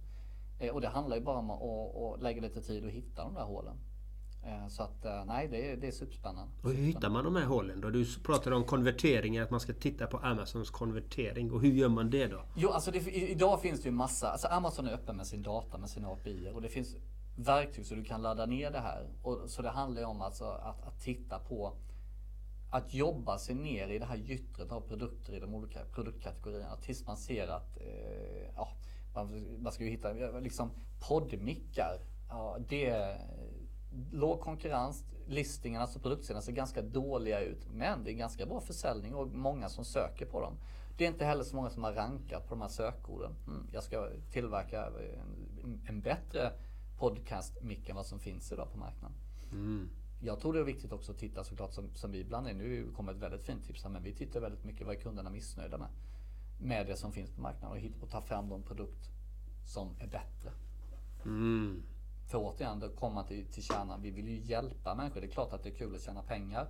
[0.60, 3.34] Eh, och det handlar ju bara om att, att lägga lite tid och hitta de
[3.34, 3.76] där hålen.
[4.46, 6.52] Eh, så att eh, nej, det är, det är superspännande.
[6.62, 7.90] Och hur hittar man de här hålen då?
[7.90, 11.52] Du pratade om konverteringar, att man ska titta på Amazons konvertering.
[11.52, 12.44] Och hur gör man det då?
[12.56, 15.78] Jo, alltså det, idag finns det ju massa, alltså Amazon är öppen med sin data,
[15.78, 16.96] med sina API och det finns
[17.36, 19.08] verktyg så du kan ladda ner det här.
[19.22, 21.76] Och, så det handlar ju om alltså att, att titta på
[22.70, 27.06] att jobba sig ner i det här gyttret av produkter i de olika produktkategorierna tills
[27.06, 28.68] man ser att eh, ja,
[29.14, 30.70] man, man ska ju hitta liksom
[31.08, 31.98] poddmickar.
[32.28, 32.90] Ja, det
[34.12, 35.04] låg konkurrens.
[35.26, 37.66] Listingen, alltså produktsidan ser ganska dåliga ut.
[37.72, 40.54] Men det är ganska bra försäljning och många som söker på dem.
[40.96, 43.34] Det är inte heller så många som har rankat på de här sökorden.
[43.46, 44.86] Mm, jag ska tillverka
[45.62, 46.52] en, en bättre
[46.98, 49.16] podcast-mick än vad som finns idag på marknaden.
[50.22, 52.54] Jag tror det är viktigt också att titta såklart som, som vi ibland är.
[52.54, 55.30] Nu kommer ett väldigt fint tips här, men vi tittar väldigt mycket vad är kunderna
[55.30, 55.88] missnöjda med.
[56.60, 59.10] Med det som finns på marknaden och, hit, och ta fram de produkt
[59.66, 60.52] som är bättre.
[62.34, 64.02] För återigen, då kommer man till, till kärnan.
[64.02, 65.20] Vi vill ju hjälpa människor.
[65.20, 66.68] Det är klart att det är kul att tjäna pengar.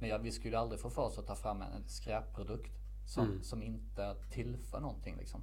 [0.00, 2.72] Men jag, vi skulle aldrig få för oss att ta fram en, skräpprodukt
[3.06, 5.16] som, som inte tillför någonting.
[5.16, 5.40] Liksom.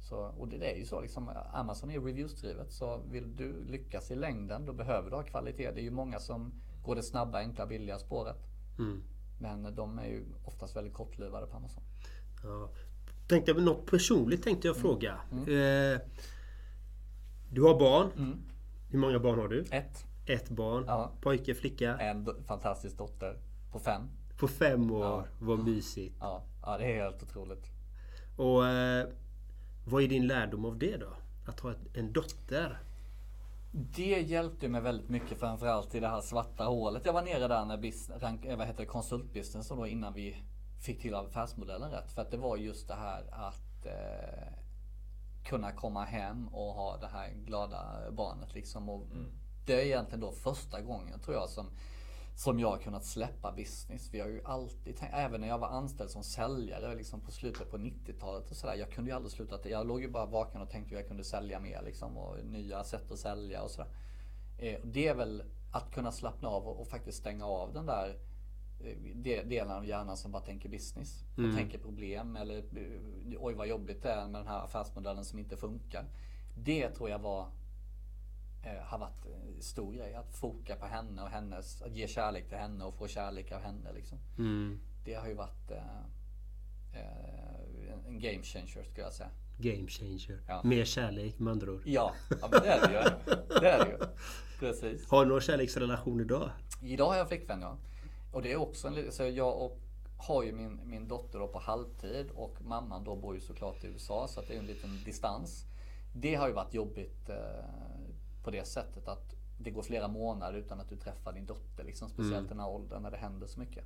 [0.00, 2.72] Så, och det, det är ju så liksom, Amazon är reviewsdrivet.
[2.72, 5.70] Så vill du lyckas i längden då behöver du ha kvalitet.
[5.70, 6.52] Det är ju många som
[6.84, 8.36] går det snabba, enkla, billiga spåret.
[9.40, 11.82] Men de är ju oftast väldigt kortlivade på Amazon.
[12.44, 12.70] Ja.
[13.28, 15.20] Tänkte något personligt tänkte jag fråga.
[15.32, 16.00] Eh,
[17.52, 18.42] du har barn.
[18.88, 19.64] Hur många barn har du?
[19.70, 20.84] Ett, Ett barn.
[20.86, 21.12] Ja.
[21.20, 21.98] Pojke, flicka.
[21.98, 23.38] en fantastisk dotter
[23.72, 24.02] på fem.
[24.38, 25.04] På fem år.
[25.04, 25.24] Ja.
[25.40, 26.16] Vad mysigt.
[26.20, 27.66] Ja, ja det är helt otroligt.
[28.36, 29.06] Och eh,
[29.86, 31.12] vad är din lärdom av det då?
[31.46, 32.78] Att ha ett, en dotter?
[33.72, 37.02] Det hjälpte mig väldigt mycket framförallt i det här svarta hålet.
[37.06, 40.12] Jag var nere där när bis, rank, eh, vad heter det, konsultbusiness och då innan
[40.14, 40.36] vi
[40.80, 42.12] fick till affärsmodellen rätt.
[42.12, 44.61] För att det var just det här att eh,
[45.44, 48.88] kunna komma hem och ha det här glada barnet liksom.
[48.88, 49.06] Och
[49.66, 51.66] Det är egentligen då första gången tror jag som
[52.34, 54.08] som jag har kunnat släppa business.
[54.12, 57.70] Vi har ju alltid tänkt, även när jag var anställd som säljare liksom på slutet
[57.70, 58.74] på 90-talet och sådär.
[58.74, 61.24] Jag kunde ju aldrig sluta, jag låg ju bara vaken och tänkte hur jag kunde
[61.24, 63.90] sälja mer liksom och nya sätt att sälja och sådär.
[64.58, 68.18] Eh, det är väl att kunna slappna av och, och faktiskt stänga av den där
[68.84, 71.24] eh, de- delen av hjärnan som bara tänker business.
[71.36, 75.38] Och tänker problem eller eh, oj vad jobbigt det är med den här affärsmodellen som
[75.38, 76.04] inte funkar.
[76.56, 77.46] Det tror jag var
[78.64, 80.14] eh, har varit en stor grej.
[80.14, 83.60] Att foka på henne och hennes, att ge kärlek till henne och få kärlek av
[83.60, 84.18] henne liksom.
[85.04, 85.76] Det har ju varit eh,
[86.92, 89.30] eh, en game changer skulle jag säga.
[89.58, 90.40] Game changer.
[90.48, 90.60] Ja.
[90.64, 91.82] Mer kärlek med andra ord.
[91.84, 93.34] Ja, ja men det är det ju.
[93.60, 93.98] Det är det ju.
[94.58, 95.10] Precis.
[95.10, 96.50] Har du någon kärleksrelation idag?
[96.82, 97.76] Idag har jag flickvän ja.
[98.32, 99.78] Och det är också en så jag och,
[100.16, 104.28] har ju min, min dotter på halvtid och mamman då bor ju såklart i USA
[104.28, 105.64] så att det är en liten distans.
[106.14, 107.64] Det har ju varit jobbigt eh,
[108.44, 111.84] på det sättet att det går flera månader utan att du träffar din dotter.
[111.84, 113.84] Liksom, speciellt i den här åldern när det händer så mycket.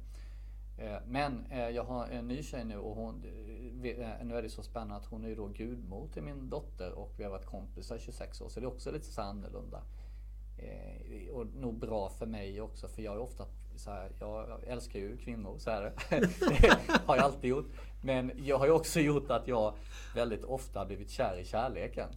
[0.78, 4.42] Eh, Men eh, jag har en ny tjej nu och hon, eh, eh, nu är
[4.42, 7.30] det så spännande att hon är ju då gudmor till min dotter och vi har
[7.30, 9.82] varit kompisar i 26 år så det är också lite så annorlunda.
[10.58, 14.98] Eh, och nog bra för mig också för jag är ofta så här, jag älskar
[14.98, 15.92] ju kvinnor, så är det.
[16.60, 17.66] det har jag alltid gjort.
[18.02, 19.74] Men jag har ju också gjort att jag
[20.14, 22.08] väldigt ofta har blivit kär i kärleken.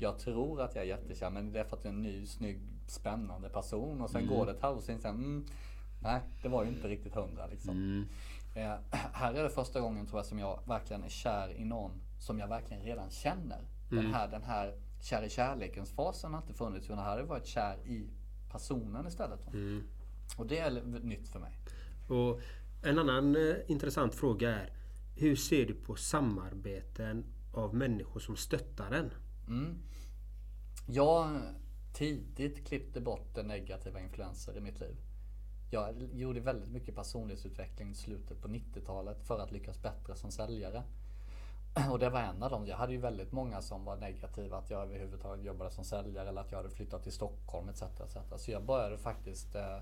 [0.00, 2.26] Jag tror att jag är jättekär men det är för att det är en ny,
[2.26, 5.46] snygg, spännande person och sen går det ett halvår sen sen, mm,
[6.02, 7.74] nej det var ju inte riktigt hundra liksom.
[8.54, 8.74] Eh,
[9.12, 12.38] här är det första gången tror jag som jag verkligen är kär i någon som
[12.38, 13.60] jag verkligen redan känner.
[13.90, 17.26] Den här, den här kär i kärlekens fasen har inte funnits utan här har jag
[17.26, 18.10] varit kär i
[18.52, 19.40] personen istället.
[20.36, 21.58] Och det är nytt för mig.
[22.08, 22.40] Och
[22.82, 24.70] en annan eh, intressant fråga är
[25.16, 29.10] Hur ser du på samarbeten av människor som stöttar en?
[30.86, 31.40] Jag
[31.94, 34.96] tidigt klippte bort negativa influenser i mitt liv.
[35.70, 40.82] Jag gjorde väldigt mycket personlighetsutveckling i slutet på 90-talet för att lyckas bättre som säljare.
[41.90, 42.66] Och det var en av dem.
[42.66, 46.40] Jag hade ju väldigt många som var negativa att jag överhuvudtaget jobbade som säljare eller
[46.40, 47.82] att jag hade flyttat till Stockholm etc.
[47.82, 48.16] etc.
[48.36, 49.78] Så jag började faktiskt eh,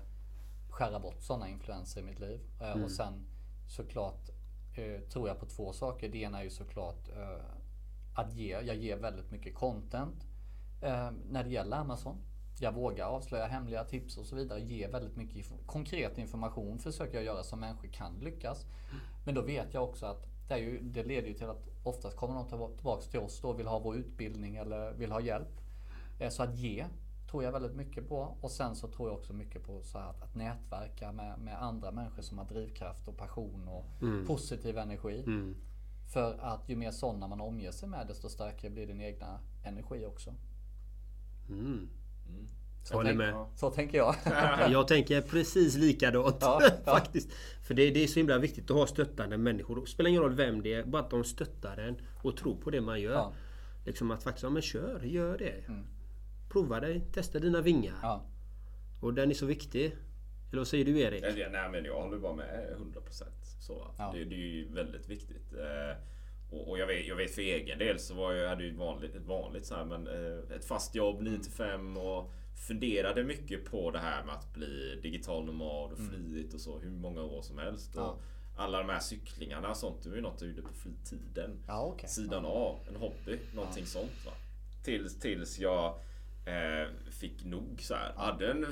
[0.73, 2.39] skära bort sådana influenser i mitt liv.
[2.61, 3.25] Eh, Och sen
[3.67, 4.29] såklart
[4.75, 6.09] eh, tror jag på två saker.
[6.09, 7.45] Det ena är ju såklart eh,
[8.15, 8.49] att ge.
[8.61, 10.27] Jag ger väldigt mycket content
[11.29, 12.15] när det gäller Amazon.
[12.59, 14.59] Jag vågar avslöja hemliga tips och så vidare.
[14.61, 18.65] Ge väldigt mycket konkret information försöker jag göra så människor kan lyckas.
[19.25, 22.35] Men då vet jag också att det, ju, det leder ju till att oftast kommer
[22.35, 25.61] de tillba- tillbaks till oss då och vill ha vår utbildning eller vill ha hjälp.
[26.29, 26.85] Så att ge
[27.33, 28.37] tror jag väldigt mycket på.
[28.41, 31.63] Och sen så tror jag också mycket på så här att, att nätverka med, med
[31.63, 33.85] andra människor som har drivkraft och passion och
[34.27, 35.23] positiv energi.
[36.13, 40.05] För att ju mer sådana man omger sig med desto starkare blir din egna energi
[40.05, 40.33] också.
[42.83, 43.45] Så Håller tänk- med.
[43.55, 44.15] Så tänker jag.
[44.71, 46.93] Jag tänker precis likadant Ja, ja.
[46.93, 47.29] faktiskt.
[47.63, 49.81] För det, det är så himla viktigt att ha stöttande människor.
[49.81, 52.69] Det spelar ingen roll vem det är, bara att de stöttar en och tror på
[52.69, 53.13] det man gör.
[53.13, 53.33] Ja.
[53.85, 55.63] Liksom att faktiskt, ja men kör, gör det.
[56.53, 57.95] Prova dig, testa dina vingar.
[58.01, 58.25] Ja.
[59.01, 59.85] Och den är så viktig.
[60.51, 61.21] Eller vad säger du Erik?
[61.21, 63.23] Nej, nej men jag håller bara med 100%
[63.59, 63.87] så.
[63.97, 64.11] Ja.
[64.13, 65.53] Det, det är ju väldigt viktigt.
[65.53, 65.97] Eh,
[66.51, 68.77] och, och jag, vet, jag vet för egen del så var jag, hade ju ett
[68.77, 72.31] vanligt, ett vanligt så här, men eh, ett fast jobb 9 till 5 och
[72.67, 76.91] funderade mycket på det här med att bli digital nomad och frihet och så hur
[76.91, 77.91] många år som helst.
[77.95, 78.01] Ja.
[78.01, 78.21] Och
[78.57, 81.63] alla de här cyklingarna och sånt, det var ju något jag gjorde på fritiden.
[81.67, 82.09] Ja, okej.
[82.09, 84.31] Sidan av, en hobby, någonting sånt va.
[84.83, 85.99] Tills, tills jag
[86.45, 88.13] eh, fick nog så här.
[88.15, 88.65] Hade en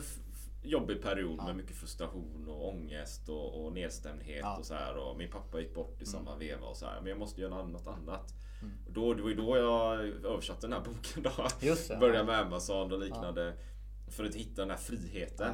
[0.63, 4.47] jobbig period med mycket frustration och ångest och, och nedstämdhet Ja.
[4.47, 4.59] Mm.
[4.59, 4.97] och så här.
[4.97, 7.01] Och min pappa gick bort i samma veva och så här.
[7.01, 8.33] Men jag måste göra något annat.
[8.87, 11.47] Och då, det var ju då jag översatte den här boken då.
[11.67, 12.23] Just det, Började ja.
[12.23, 13.53] med Amazon och liknande.
[14.07, 15.53] För att hitta den här friheten.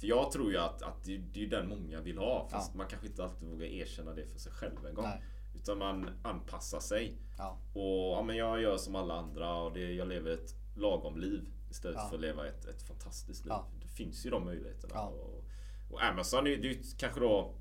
[0.00, 2.48] För jag tror ju att, att det, det är den många vill ha.
[2.48, 2.78] Fast Ja.
[2.78, 5.04] man kanske inte alltid vågar erkänna det för sig själv en gång.
[5.04, 5.22] Nej.
[5.54, 7.18] Utan man anpassar sig.
[7.38, 7.58] Ja.
[7.74, 11.44] Och ja, men jag gör som alla andra och det, jag lever ett lagom liv
[11.70, 12.08] istället Ja.
[12.08, 13.50] för att leva ett, ett fantastiskt liv.
[13.52, 13.66] Ja.
[13.82, 14.94] Det finns ju de möjligheterna.
[14.94, 15.06] Ja.
[15.06, 15.44] Och,
[15.90, 17.54] och Amazon, det är ju kanske då...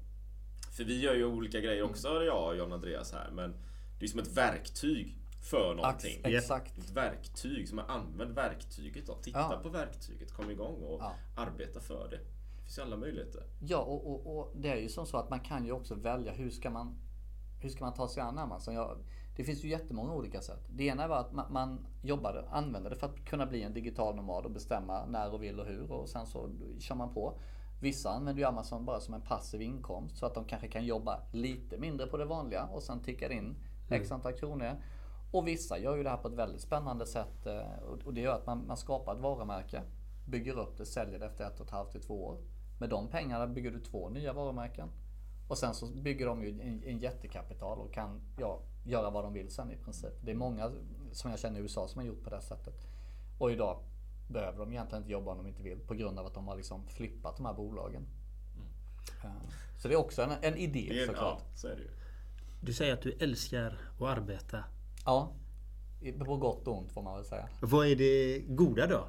[0.77, 2.23] För vi gör ju olika grejer också, Mm.
[2.25, 3.31] jag och John Andreas här.
[3.31, 3.55] Men
[3.99, 5.17] det är som ett verktyg
[5.49, 6.21] för någonting.
[6.23, 6.77] Ax- Exakt.
[6.77, 9.15] Ett verktyg, som man använder verktyget då.
[9.15, 9.59] Titta Ja.
[9.63, 11.15] på verktyget, kom igång och Ja.
[11.37, 12.17] arbeta för det.
[12.17, 13.43] Det finns ju alla möjligheter.
[13.61, 16.31] Ja, och, och, och det är ju som så att man kan ju också välja
[16.31, 16.95] hur ska man,
[17.61, 18.73] hur ska man ta sig an Amazon.
[18.73, 18.97] Jag,
[19.41, 20.67] det finns ju jättemånga olika sätt.
[20.69, 24.15] Det ena var att man, man jobbade, använde det för att kunna bli en digital
[24.15, 27.39] nomad och bestämma när och vill och hur och sen så kör man på.
[27.81, 31.19] Vissa använder ju Amazon bara som en passiv inkomst så att de kanske kan jobba
[31.31, 33.55] lite mindre på det vanliga och sen tickar in
[33.89, 34.71] x antal kronor.
[35.31, 38.35] Och vissa gör ju det här på ett väldigt spännande sätt eh, och det gör
[38.35, 39.81] att man, man skapar ett varumärke,
[40.27, 42.37] bygger upp det, säljer det efter ett och ett halvt till två år.
[42.79, 44.89] Med de pengarna bygger du två nya varumärken.
[45.47, 49.33] Och sen så bygger de ju en, en jättekapital och kan ja, göra vad de
[49.33, 50.13] vill sen i princip.
[50.21, 50.71] Det är många
[51.11, 52.87] som jag känner i USA som har gjort på det sättet.
[53.39, 53.79] Och idag
[54.27, 56.55] behöver de egentligen inte jobba om de inte vill på grund av att de har
[56.55, 58.07] liksom flippat de här bolagen.
[59.23, 59.29] Ja.
[59.77, 61.39] Så det är också en, en idé Det är, såklart.
[61.39, 61.89] ja, så är det ju.
[62.61, 64.63] Du säger att du älskar att arbeta.
[65.05, 65.31] Ja,
[66.25, 67.49] på gott och ont får man väl säga.
[67.61, 69.07] Vad är det goda då?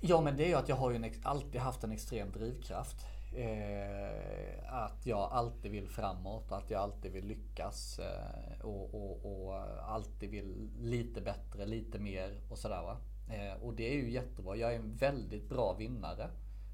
[0.00, 2.96] Ja men det är ju att jag har ju en, alltid haft en extrem drivkraft.
[3.32, 9.54] Eh, att jag alltid vill framåt, att jag alltid vill lyckas eh, och, och, och,
[9.88, 12.96] alltid vill lite bättre, lite mer och sådär va.
[13.28, 14.56] Eh, och det är ju jättebra.
[14.56, 16.30] Jag är en väldigt bra vinnare.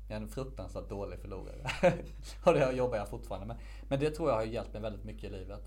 [0.08, 1.70] Jag är en fruktansvärt dålig förlorare.
[2.44, 3.56] och det jobbar jag fortfarande med.
[3.88, 5.62] Men det tror jag har hjälpt mig väldigt mycket i livet.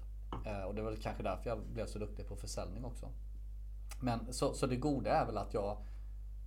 [0.46, 3.10] Eh, och det var kanske därför jag blev så duktig på försäljning också.
[4.00, 5.78] Men så, så det goda är väl att jag,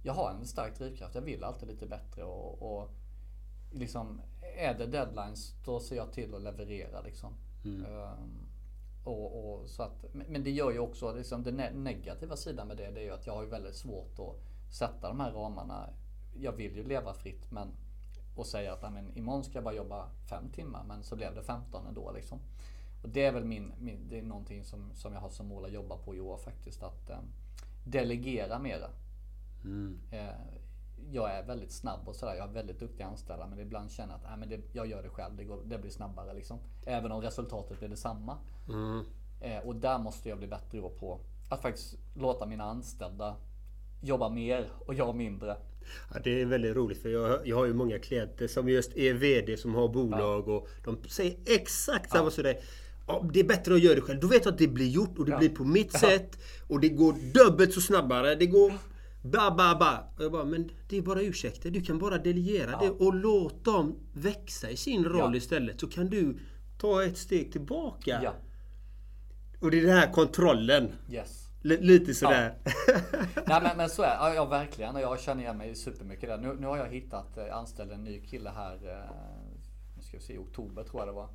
[0.02, 1.14] jag har en stark drivkraft.
[1.14, 2.90] Jag vill alltid lite bättre och, och
[3.70, 4.20] liksom,
[4.56, 7.34] är det deadlines då ser jag till att leverera liksom.
[7.64, 7.84] Mm.
[7.84, 8.46] Um,
[9.04, 12.90] och, och, så att, men det gör ju också, liksom, den negativa sidan med det,
[12.90, 14.36] det är ju att jag har ju väldigt svårt att
[14.74, 15.88] sätta de här ramarna.
[16.36, 17.68] Jag vill ju leva fritt men
[18.36, 21.42] och säga att men, imorgon ska jag bara jobba fem timmar men så blev det
[21.42, 22.38] 15 ändå liksom.
[23.02, 25.64] Och det är väl min, min, det är någonting som, som jag har som mål
[25.64, 26.82] att jobba på i år faktiskt.
[26.82, 27.18] Att eh,
[27.84, 28.90] delegera mera.
[29.64, 29.98] Mm.
[30.10, 30.28] Eh,
[31.12, 32.34] jag är väldigt snabb och sådär.
[32.34, 33.46] Jag har väldigt duktiga anställda.
[33.46, 35.36] Men ibland känner jag att äh, men det, jag gör det själv.
[35.36, 36.58] Det, går, det blir snabbare liksom.
[36.86, 38.38] Även om resultatet blir detsamma.
[38.68, 39.04] Mm.
[39.40, 41.20] Eh, och där måste jag bli bättre på
[41.50, 43.36] att faktiskt låta mina anställda
[44.02, 45.56] jobba mer och jag mindre.
[46.14, 49.14] Ja, det är väldigt roligt för jag, jag har ju många klienter som just är
[49.14, 50.52] VD som har bolag ja.
[50.52, 52.30] och de säger exakt samma ja.
[52.30, 52.62] som dig.
[53.06, 54.20] Ja, det är bättre att göra det själv.
[54.20, 55.38] Då vet jag att det blir gjort och det ja.
[55.38, 56.38] blir på mitt sätt.
[56.68, 58.34] Och det går dubbelt så snabbare.
[58.34, 58.72] Det går
[59.22, 59.98] Ba, ba, ba.
[60.16, 61.70] Och jag bara, men det är bara ursäkter.
[61.70, 62.78] Du kan bara delegera ja.
[62.82, 65.36] det och låt dem växa i sin roll ja.
[65.36, 65.80] istället.
[65.80, 66.38] Så kan du
[66.78, 68.20] ta ett steg tillbaka.
[68.22, 68.34] Ja.
[69.60, 70.92] Och det är den här kontrollen.
[71.10, 71.46] Yes.
[71.64, 72.54] L lite sådär.
[72.64, 72.72] Ja.
[73.46, 74.34] Nej men, men så är det.
[74.34, 74.96] Ja, verkligen.
[74.96, 76.38] Jag känner igen mig supermycket där.
[76.38, 78.74] Nu, nu har jag hittat, eh, anställd en ny kille här.
[78.74, 79.10] Eh,
[79.96, 81.28] nu ska vi se, i oktober tror jag det var.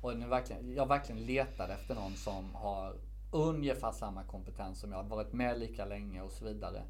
[0.00, 2.96] Och nu verkligen, jag verkligen letade efter någon som har
[3.30, 4.98] ungefär samma kompetens som jag.
[4.98, 6.82] Har varit med lika länge och så vidare.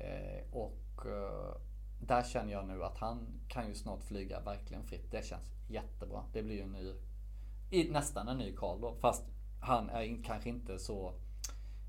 [0.00, 1.56] Eh, och eh,
[2.00, 5.10] där känner jag nu att han kan ju snart flyga verkligen fritt.
[5.10, 6.24] Det känns jättebra.
[6.32, 8.94] Det blir ju en ny, nästan en ny Karl då.
[8.94, 9.24] Fast
[9.60, 11.12] han är kanske inte så,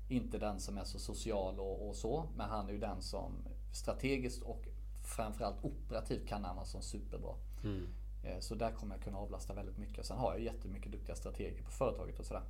[0.08, 2.28] inte den som är så social och, och, så.
[2.36, 3.32] Men han är ju den som
[3.72, 4.68] strategiskt och
[5.02, 7.34] framförallt operativt kan Amazon superbra.
[7.64, 7.88] Mm.
[8.24, 10.06] Eh, så där kommer jag kunna avlasta väldigt mycket.
[10.06, 12.42] Sen har jag jättemycket duktiga strateger på företaget och sådär.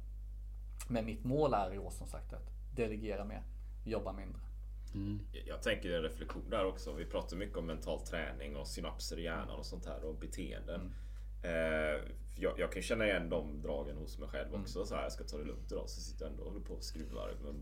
[0.89, 3.43] Men mitt mål är i år som sagt att delegera mer,
[3.85, 4.41] jobba mindre.
[4.95, 5.21] Mm.
[5.47, 6.93] Jag tänker en reflektion där också.
[6.93, 10.81] Vi pratar mycket om mental träning och synapser i hjärnan och sånt här och beteenden.
[10.81, 11.95] Mm.
[11.95, 12.01] Eh,
[12.37, 14.79] jag, jag, kan känna igen de dragen hos mig själv också.
[14.79, 14.87] Mm.
[14.87, 15.91] Så här, jag ska ta det lugnt idag.
[15.91, 17.55] Så sitter jag ändå och håller på och skruvar med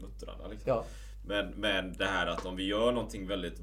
[0.00, 0.48] muttrarna.
[0.48, 0.68] Liksom.
[0.68, 0.84] Ja.
[1.26, 3.60] Men, men det här att om vi gör någonting väldigt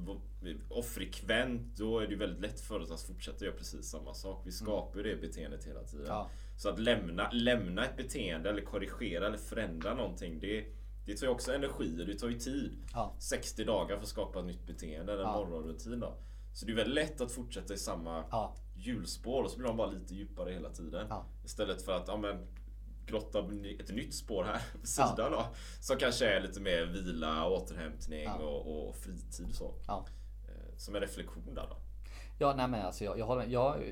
[0.84, 4.38] frekvent då är det väldigt lätt för oss att fortsätta göra precis samma sak.
[4.38, 4.52] Vi mm.
[4.52, 6.06] skapar ju det beteendet hela tiden.
[6.08, 6.30] Ja.
[6.58, 10.40] Så att lämna, lämna ett beteende eller korrigera eller förändra någonting.
[10.40, 10.66] Det
[11.06, 12.78] det tar ju också energi och det tar ju tid.
[12.94, 13.16] Ja.
[13.20, 15.38] 60 dagar för att skapa ett nytt beteende eller en ja.
[15.38, 16.18] morgonrutin då.
[16.54, 18.56] Så det är väldigt lätt att fortsätta i samma ja.
[18.76, 21.08] hjulspår och så blir de bara lite djupare hela tiden.
[21.10, 21.26] Ja.
[21.46, 22.48] Istället för att ja, men,
[23.06, 23.40] grotta
[23.80, 25.30] ett nytt spår här på sidan ja.
[25.30, 25.46] då.
[25.80, 29.76] Som kanske är lite mer vila, återhämtning och, och, fritid så.
[29.88, 31.78] Eh, som en reflektion där då.
[32.40, 33.84] Ja, nej men alltså jag, jag, har, jag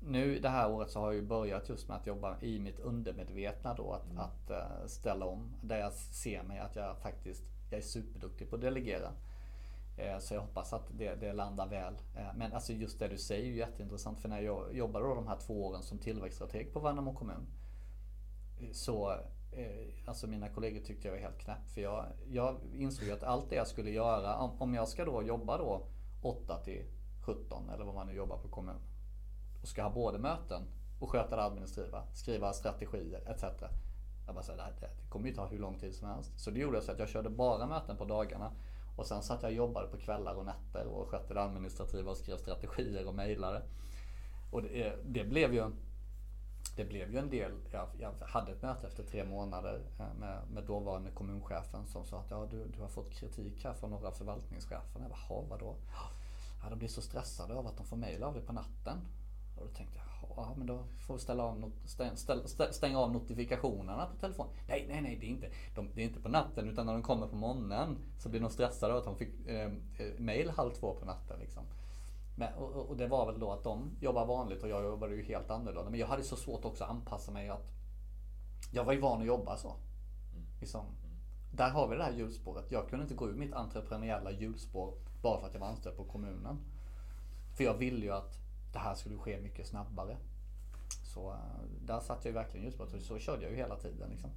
[0.00, 2.80] nu det här året så har jag ju börjat just med att jobba i mitt
[2.80, 3.92] undermedvetna då.
[3.92, 4.18] Att, mm.
[4.18, 5.54] att uh, ställa om.
[5.62, 9.08] Där jag ser mig att jag faktiskt jag är superduktig på att delegera.
[9.98, 11.94] Uh, så jag hoppas att det, det landar väl.
[11.94, 14.20] Uh, men alltså just det du säger är ju jätteintressant.
[14.20, 17.46] För när jag jobbade då de här två åren som tillväxtstrateg på Värnamo kommun.
[18.72, 19.14] Så
[20.06, 21.68] Alltså mina kollegor tyckte jag var helt knäpp.
[21.74, 25.04] För jag, jag insåg ju att allt det jag skulle göra, om, om jag ska
[25.04, 25.86] då jobba då
[26.22, 26.84] 8 till
[27.26, 28.82] 17 eller vad man nu jobbar på kommunen
[29.62, 30.62] och ska ha både möten
[31.00, 33.44] och sköta det administrativa, skriva strategier etc.
[34.26, 36.32] Jag bara, så det, det kommer ju ta hur lång tid som helst.
[36.36, 38.52] Så det gjorde så att jag körde bara möten på dagarna.
[38.96, 42.16] Och sen satt jag och jobbade på kvällar och nätter och skötte det administrativa och
[42.16, 43.62] skrev strategier och mejlade.
[44.50, 45.70] Och det, det, blev ju
[46.76, 47.52] det blev ju en del.
[47.72, 52.20] Jag, jag, hade ett möte efter tre månader eh, med, med dåvarande kommunchefen som sa
[52.20, 55.00] att ja, du, du har fått kritik här från några förvaltningschefer.
[55.00, 55.76] Jag bara, vadå?
[56.62, 58.98] Ja, de blir så stressade av att de får mejl av dig på natten.
[59.60, 62.40] Och då tänkte jag, ja men då får vi ställa av, stäng, stäng,
[62.70, 64.52] stänga av notifikationerna på telefonen.
[64.68, 67.02] Nej, nej, nej, det är, inte, de, det är inte på natten utan när de
[67.02, 70.70] kommer på morgonen så blir de stressade av att de fick eh, eh, mail halv
[70.70, 71.40] två på natten.
[71.40, 71.62] Liksom.
[72.36, 75.22] Men, och, och, det var väl då att de jobbar vanligt och jag jobbade ju
[75.22, 75.90] helt annorlunda.
[75.90, 77.72] Men jag hade så svårt också att anpassa mig att
[78.72, 79.74] jag var ju van att jobba så.
[80.60, 80.84] Liksom,
[81.52, 82.72] där har vi det här hjulspåret.
[82.72, 86.04] Jag kunde inte gå ur mitt entreprenöriella hjulspår bara för att jag var anställd på
[86.04, 86.58] kommunen.
[87.56, 88.40] För jag ville ju att
[88.72, 90.16] det här skulle ske mycket snabbare.
[91.14, 91.36] Så eh,
[91.86, 93.00] där satt jag verkligen just på det.
[93.00, 94.10] Så körde jag ju hela tiden.
[94.10, 94.30] Liksom.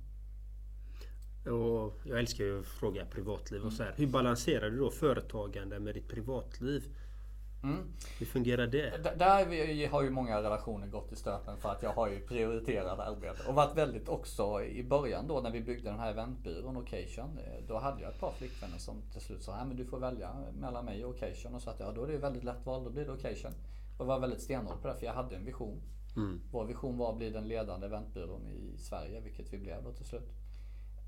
[1.54, 3.94] Och jag älskar ju att fråga privatliv och så här.
[3.98, 6.84] Hur balanserar du då företagande med ditt privatliv?
[8.20, 8.90] Hur fungerar det?
[9.04, 13.00] D- Där har ju många relationer gått i stöpen för att jag har ju prioriterat
[13.00, 13.38] arbete.
[13.48, 17.38] Och varit väldigt också i början då när vi byggde den här eventbyrån Occasion.
[17.38, 20.36] eh, Då hade jag ett par flickvänner som till slut sa men du får välja
[20.60, 21.56] mellan mig och Occasion.
[21.56, 23.52] Och så att ja då är det väldigt lätt val, då blir det Occasion.
[24.04, 25.82] Och var väldigt stenhård på det för jag hade en vision.
[26.52, 30.06] Vår vision var att bli den ledande eventbyrån i Sverige, vilket vi blev då till
[30.06, 30.34] slut.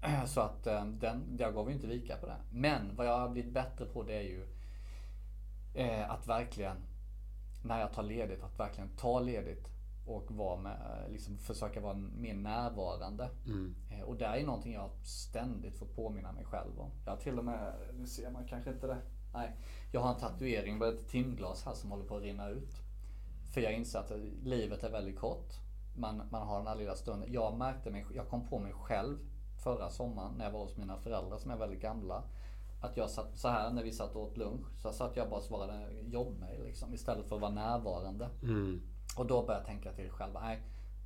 [0.27, 2.37] Så att eh, den, jag gav ju inte vika på det.
[2.51, 4.45] Men vad jag har blivit bättre på det är ju
[5.73, 6.77] eh, att verkligen,
[7.63, 9.69] när jag tar ledigt, att verkligen ta ledigt
[10.05, 13.29] och vara med, eh, liksom försöka vara mer närvarande.
[13.89, 16.91] Eh, och det är någonting jag ständigt får påminna mig själv om.
[17.05, 18.97] Jag har till och med, nu ser man kanske inte det.
[19.33, 19.51] Nej,
[19.91, 22.84] jag har en tatuering på ett timglas här som håller på att rinna ut.
[23.55, 24.11] För jag inser att
[24.43, 25.53] livet är väldigt kort.
[25.97, 27.33] Man, man har den här lilla stunden.
[27.33, 29.17] Jag märkte mig, jag kom på mig själv
[29.63, 32.23] förra sommaren när jag var hos mina föräldrar som är väldigt gamla.
[32.81, 34.81] Att jag satt så här när vi satt och åt lunch.
[34.81, 38.29] Så satt jag bara och svarade jobbmail liksom istället för att vara närvarande.
[39.17, 40.33] Och då började jag tänka till själv.
[40.33, 40.61] Nej,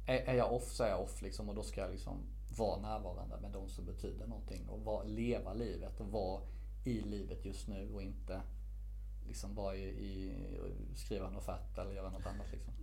[0.05, 1.49] är, jag off så är jag off liksom.
[1.49, 2.17] Och då ska jag liksom
[2.57, 4.69] vara närvarande med de som betyder någonting.
[4.69, 6.41] Och vara, leva livet och vara
[6.85, 8.41] i livet just nu och inte
[9.29, 10.31] liksom vara i, i
[10.95, 12.73] skriva en offert eller göra något annat liksom.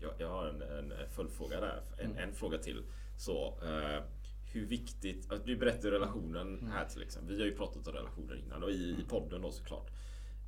[0.00, 1.82] Jag, jag har en, en följdfråga där.
[1.98, 2.82] En, en fråga till.
[3.16, 4.02] Så, eh,
[4.52, 5.32] hur viktigt...
[5.32, 7.34] att Du berättade relationen här till exempel.
[7.34, 9.90] Vi har ju pratat om relationer innan och i, i podden då såklart.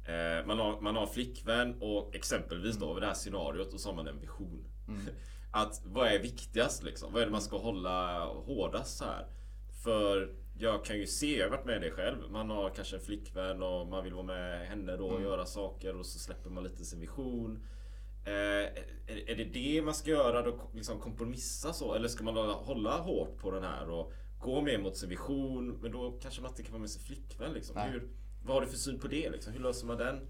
[0.05, 3.89] Eh, man, har, man har flickvän och exempelvis då över det här scenariot och så
[3.89, 4.65] har man en vision.
[5.53, 7.13] Att vad är viktigast liksom?
[7.13, 9.27] Vad är det man ska hålla hårdast så här?
[9.85, 12.31] För jag kan ju se, jag har varit med det själv.
[12.31, 15.97] Man har kanske en flickvän och man vill vara med henne då och göra saker
[15.97, 17.63] och så släpper man lite sin vision.
[18.25, 20.61] Eh, är, är det det man ska göra då?
[20.75, 21.95] Liksom kompromissa så?
[21.95, 25.79] Eller ska man hålla, hålla hårt på den här och gå mer mot sin vision?
[25.83, 27.77] Men då kanske man inte kan vara med sin flickvän liksom.
[27.77, 27.91] Nej.
[27.91, 28.09] Hur,
[28.45, 29.53] vad har du för syn på det liksom?
[29.53, 30.29] Hur löser man den?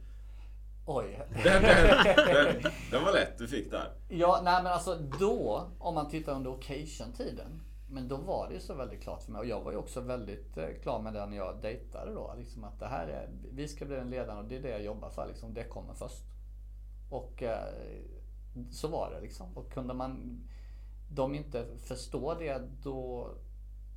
[0.87, 1.27] Oj.
[1.45, 3.93] Den, den, den, den var lätt du fick där.
[4.09, 7.61] Ja, nej men alltså då, om man tittar under occasion-tiden.
[7.91, 9.41] Men då var det ju så väldigt klart för mig.
[9.41, 12.35] Och jag var ju också väldigt eh, klar med det när jag dejtade då.
[12.39, 14.83] Liksom att det här är, vi ska bli den ledaren och det är det jag
[14.83, 15.27] jobbar för.
[15.27, 15.55] Liksom.
[15.55, 16.25] Det kommer först.
[17.11, 17.75] Och eh,
[18.71, 19.57] så var det liksom.
[19.57, 20.41] Och kunde man
[21.11, 23.31] de inte förstå det då,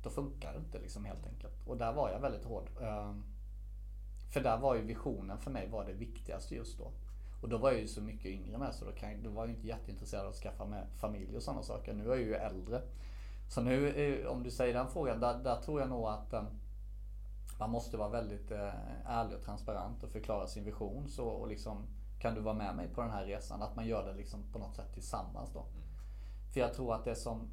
[0.02, 1.66] då funkar det inte liksom helt enkelt.
[1.66, 2.70] Och där var jag väldigt hård.
[2.82, 3.24] Ehm,
[4.32, 6.92] för där var ju visionen för mig var det viktigaste just då.
[7.42, 9.54] Och då var jag ju så mycket yngre med så då, kan, då var jag
[9.54, 11.92] inte jätteintresserad av att skaffa med familj och sådana saker.
[11.92, 12.82] Nu är jag ju äldre.
[13.52, 16.42] Så nu, eh, om du säger den frågan, där, där tror jag nog att eh,
[17.58, 18.74] man måste vara väldigt eh,
[19.06, 21.08] ärlig och transparent och förklara sin vision.
[21.08, 21.86] Så, och liksom,
[22.18, 23.62] kan du vara med mig på den här resan?
[23.62, 25.66] Att man gör det liksom på något sätt tillsammans då.
[26.52, 27.50] För jag tror att det som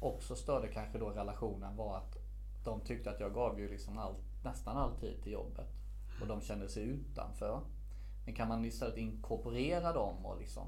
[0.00, 2.16] också störde kanske då relationen var att
[2.64, 4.14] de tyckte att jag gav ju liksom all,
[4.44, 5.68] nästan all tid till jobbet.
[6.20, 7.60] Och de kände sig utanför.
[8.24, 10.66] Men kan man istället inkorporera dem och liksom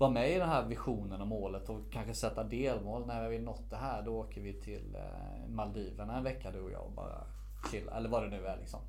[0.00, 3.06] vara med i den här visionen och målet och kanske sätta delmål.
[3.06, 6.70] När vi nått det här då åker vi till eh, Maldiverna en vecka du och
[6.70, 7.26] jag och bara
[7.70, 7.92] chilla.
[7.92, 8.80] Eller vad det nu är liksom.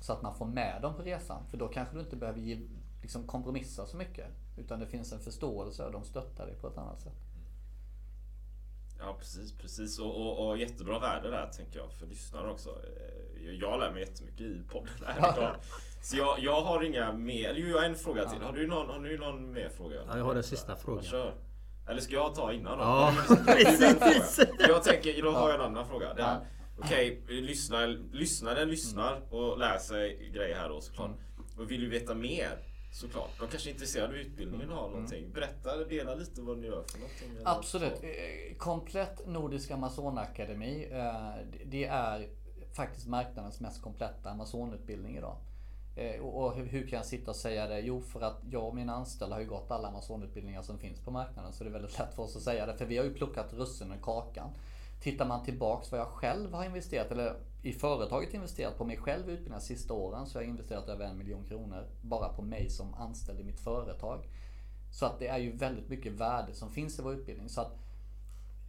[0.00, 1.46] Så att man får med dem på resan.
[1.50, 2.60] För då kanske du inte behöver ge,
[3.02, 4.26] liksom kompromissa så mycket.
[4.56, 7.16] Utan det finns en förståelse och de stöttar dig på ett annat sätt.
[9.00, 9.98] Ja precis, precis.
[9.98, 12.68] Och, och, och jättebra värde där tänker jag för lyssnare också.
[12.70, 15.54] Eh, Jag, lär mig jättemycket i podden här idag.
[16.02, 17.54] Så jag, jag har inga mer.
[17.56, 18.42] Jo, jag har en fråga till.
[18.42, 19.96] Har du någon, har du någon mer fråga?
[20.08, 21.04] Ja, jag har den sista frågan.
[21.04, 21.34] Kör.
[21.88, 22.84] Eller ska jag ta innan då?
[22.84, 23.14] Ja,
[23.46, 24.40] precis.
[24.58, 26.14] Jag tänker, då har jag en annan fråga.
[26.14, 26.40] Det här.
[26.40, 26.46] Ja.
[26.84, 31.10] Okej, lyssna, lyssnaren lyssnar och lär sig grejer här då såklart.
[31.58, 32.58] Och vill du veta mer
[32.92, 33.30] såklart.
[33.40, 35.30] De kanske är intresserade av utbildningen och har någonting.
[35.34, 37.28] Berätta, dela lite vad ni gör för någonting.
[37.44, 38.02] Absolut.
[38.02, 40.88] Eh, Komplett Nordisk Amazonakademi.
[40.90, 42.28] eh, det- är
[42.72, 45.36] faktiskt marknadens mest kompletta Amazonutbildning idag.
[45.96, 47.80] Eh, Och hur- kan jag sitta och säga det?
[47.80, 51.10] Jo, för att jag och mina anställda har ju gått alla Amazonutbildningar som finns på
[51.10, 51.52] marknaden.
[51.52, 52.76] Så det är väldigt lätt för oss att säga det.
[52.76, 54.50] För vi har ju plockat russinen i kakan.
[55.02, 59.28] Tittar man tillbaks vad jag själv har investerat, eller i företaget investerat på mig själv
[59.28, 60.26] i utbildningar sista åren.
[60.26, 63.44] Så jag har jag investerat över en miljon kronor bara på mig som anställd i
[63.44, 64.28] mitt företag.
[64.90, 67.48] Så att det är ju väldigt mycket värde som finns i vår utbildning.
[67.48, 67.72] Så att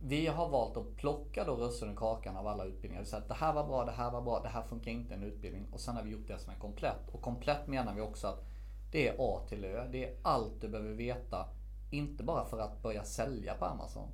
[0.02, 3.04] vi har valt att plocka då russinen och kakan av alla utbildningar.
[3.04, 5.18] Så att det här var bra, det här var bra, det här funkar inte i
[5.18, 5.68] en utbildning.
[5.72, 7.10] Och sen har vi gjort det som är komplett.
[7.12, 8.44] Och komplett menar vi också att
[8.92, 9.88] det är A till Ö.
[9.92, 11.46] Det är allt du behöver veta.
[11.92, 14.10] Inte bara för att börja sälja på Amazon.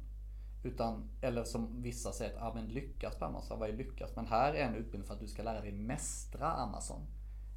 [0.66, 3.60] Utan, eller som vissa säger, att, ah, men lyckas på Amazon.
[3.60, 4.16] Vad är lyckas?
[4.16, 7.02] Men här är en utbildning för att du ska lära dig mästra Amazon.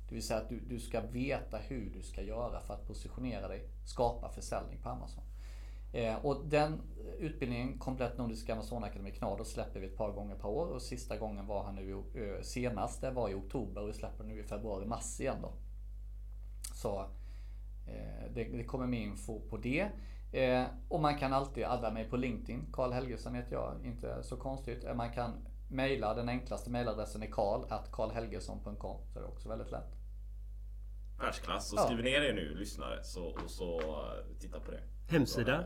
[0.08, 3.48] Det vill säga att du, du ska veta hur du ska göra för att positionera
[3.48, 5.24] dig, skapa försäljning på Amazon.
[5.92, 6.80] Eh, och den
[7.18, 10.66] utbildningen, Komplett Nordisk Amazonakademi Knado, släpper vi ett par gånger per år.
[10.66, 14.24] Och sista gången var här nu, eh, senast, det var i oktober och vi släpper
[14.24, 15.52] nu i februari, mars igen då.
[16.74, 17.00] Så
[17.86, 19.88] eh, det, det, kommer mer info på det.
[20.32, 22.66] Eh, och man kan alltid adda mig på LinkedIn.
[22.72, 24.84] Karl Helgesson heter jag, inte så konstigt.
[24.84, 25.32] Eh, man kan
[25.68, 29.00] mejla, den enklaste mejladressen är karl karlhelgesson.com.
[29.12, 29.98] Så det är också väldigt lätt.
[31.20, 31.68] Världsklass.
[31.68, 31.84] Så ja.
[31.84, 34.80] skriv ner det nu lyssnare så, och så uh, titta på det.
[35.08, 35.64] Hemsida?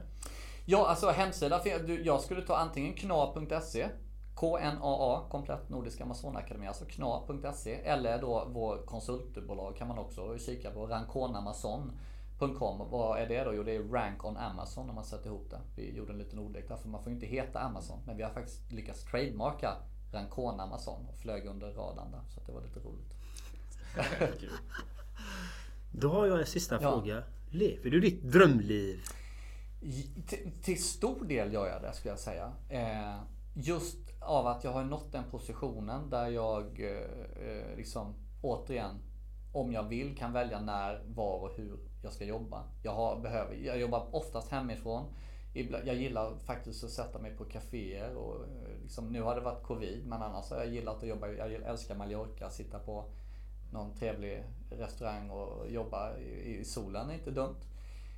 [0.65, 1.61] Ja, alltså hemsida.
[2.05, 3.89] Jag skulle ta antingen kna.se
[4.37, 7.75] KNAA, komplett Nordisk Amazonakademi, alltså kna.se.
[7.75, 10.87] Eller då vår konsultbolag kan man också kika på,
[12.43, 12.91] rankonamazon.com.
[12.91, 13.55] Vad är det då?
[13.55, 15.61] Jo, det är Rank on Amazon om man sätter ihop det.
[15.77, 17.99] Vi gjorde en liten ordlek där, för man får ju inte heta Amazon.
[18.07, 19.77] Men vi har faktiskt lyckats trademarka
[20.13, 22.23] Rancona Amazon och flög under radarn där.
[22.29, 23.15] Så det var lite roligt.
[25.93, 26.91] Då har jag en sista ja.
[26.91, 27.23] fråga.
[27.51, 29.01] Lever du ditt drömliv?
[30.63, 32.53] Till, stor del gör jag det skulle jag säga.
[32.69, 33.23] Eh,
[33.55, 38.97] just av att jag har nått den positionen där jag eh, eh, liksom återigen
[39.53, 42.65] om jag vill kan välja när, var och hur jag ska jobba.
[42.83, 45.05] Jag, har, behöver, jag jobbar oftast hemifrån.
[45.85, 49.63] Jag gillar faktiskt att sätta mig på kaféer och eh, liksom, nu har det varit
[49.63, 51.29] covid men annars har jag gillat att jobba.
[51.29, 53.05] Jag älskar Mallorca, sitta på
[53.73, 57.61] någon trevlig restaurang och jobba i solen är inte dumt.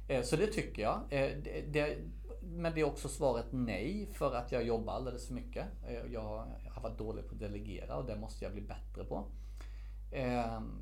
[0.09, 1.01] Eh, så det tycker jag.
[1.11, 1.31] Eh,
[1.69, 1.99] det,
[2.41, 5.67] men det är också svaret nej för att jag jobbar alldeles för mycket.
[6.11, 9.25] Jag har varit dålig på att delegera och det måste jag bli bättre på.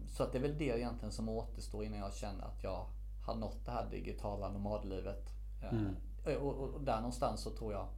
[0.09, 2.87] Så att det är väl det egentligen som återstår innan jag känner att jag
[3.27, 5.33] har nått det här digitala nomadlivet.
[5.71, 5.97] Mm.
[6.41, 7.89] Och, där någonstans så tror jag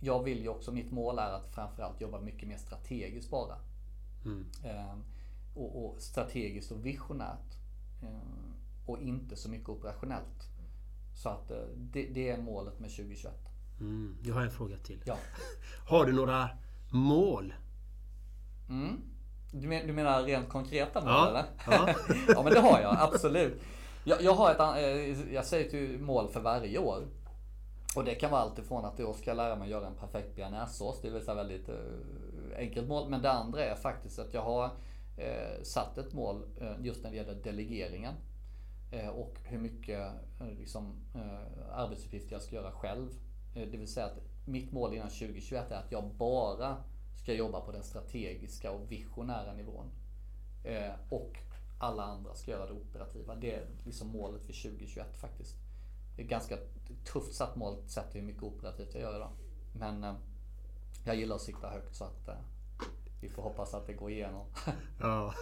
[0.00, 3.58] jag vill ju också, mitt mål är att framförallt jobba mycket mer strategiskt bara.
[4.24, 4.46] Mm.
[5.54, 7.56] Och, och, strategiskt och visionärt.
[8.86, 10.50] Och inte så mycket operationellt.
[11.14, 13.34] Så att eh, det, det är målet med 2021.
[13.80, 15.02] Mm, jag har en fråga till.
[15.04, 15.18] Ja.
[15.88, 16.48] Har du några
[16.90, 17.54] mål?
[18.68, 19.02] Mm.
[19.60, 21.28] Du, men, du menar rent konkreta mål ja.
[21.28, 21.44] eller?
[21.66, 21.94] Ja.
[22.28, 23.62] ja men det har jag, absolut.
[24.04, 27.02] Jag, jag har ett, eh, jag säger till mål för varje år.
[27.96, 30.36] Och det kan vara allt ifrån att jag ska lära mig att göra en perfekt
[30.36, 31.00] bearnaisesås.
[31.02, 31.74] Det är ett väldigt eh,
[32.56, 33.08] enkelt mål.
[33.08, 34.64] Men det andra är faktiskt att jag har
[35.16, 36.42] eh, satt ett mål
[36.80, 38.14] just när det gäller delegeringen.
[39.12, 40.10] Och hur mycket
[40.58, 40.94] liksom,
[41.72, 43.08] arbetsuppgifter jag ska göra själv.
[43.54, 46.76] Det vill säga att mitt mål innan 2021 är att jag bara
[47.26, 49.90] ska jobba på den strategiska och visionära nivån.
[51.08, 51.36] Och
[51.78, 53.34] alla andra ska göra det operativa.
[53.34, 55.56] Det är liksom målet för 2021 faktiskt.
[56.16, 56.56] Det är ganska
[57.04, 59.30] tufft satt mål sett hur mycket operativt jag gör idag.
[59.72, 60.16] Men
[61.04, 62.28] jag gillar att sikta högt så att
[63.20, 64.46] vi får hoppas att det går igenom.
[65.00, 65.34] Ja.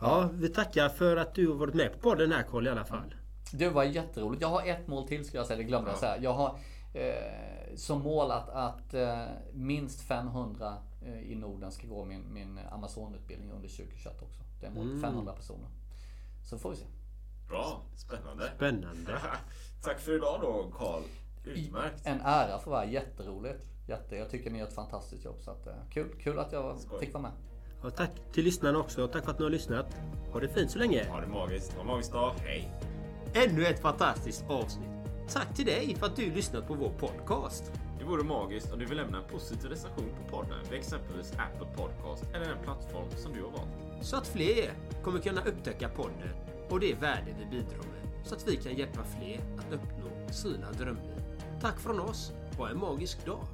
[0.00, 2.84] Ja, vi tackar för att du har varit med på podden här Carl i alla
[2.84, 3.14] fall.
[3.52, 4.42] Det var jätteroligt.
[4.42, 6.18] Jag har ett mål till ska jag säga, det glömde jag säga.
[6.18, 6.58] Jag har
[6.94, 12.58] eh, som mål att, att eh, minst 500 eh, i Norden ska gå min, min
[12.70, 14.40] Amazon-utbildning under 2021 också.
[14.60, 15.02] Det är målet, mm.
[15.02, 15.68] 500 personer.
[16.44, 16.84] Så får vi se.
[17.48, 18.52] Bra, spännande.
[18.56, 19.18] Spännande.
[19.82, 21.02] Tack för idag då Karl.
[21.44, 22.06] Utmärkt.
[22.06, 23.64] En ära för att vara jätteroligt.
[23.88, 25.36] Jätte, jag tycker ni gör ett fantastiskt jobb.
[25.40, 27.00] Så att, eh, kul, kul att jag Skoj.
[27.00, 27.32] fick vara med.
[27.82, 29.08] Och tack till lyssnarna också.
[29.08, 29.96] Tack för att ni har lyssnat.
[30.32, 31.08] Ha det fint så länge.
[31.08, 31.72] Ha det magiskt.
[31.72, 32.34] Ha en magisk dag.
[32.38, 32.72] Hej!
[33.34, 34.88] Ännu ett fantastiskt avsnitt.
[35.28, 37.72] Tack till dig för att du lyssnat på vår podcast.
[38.04, 41.66] Det vore magiskt om du vill lämna en positiv recension på podden vid exempelvis Apple
[41.76, 44.06] Podcast eller den plattform som du har valt.
[44.06, 44.74] Så att fler
[45.04, 46.28] kommer kunna upptäcka podden
[46.70, 48.26] och det värde vi bidrar med.
[48.26, 51.18] Så att vi kan hjälpa fler att uppnå sina drömmar.
[51.60, 52.32] Tack från oss.
[52.58, 53.46] Ha en magisk dag.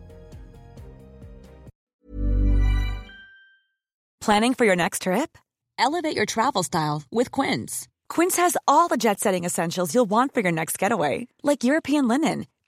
[4.24, 5.38] Planning for your next trip?
[5.78, 7.88] Elevate your travel style with Quince.
[8.14, 12.08] Quince has all the jet setting essentials you'll want for your next getaway, like European
[12.08, 12.46] linen,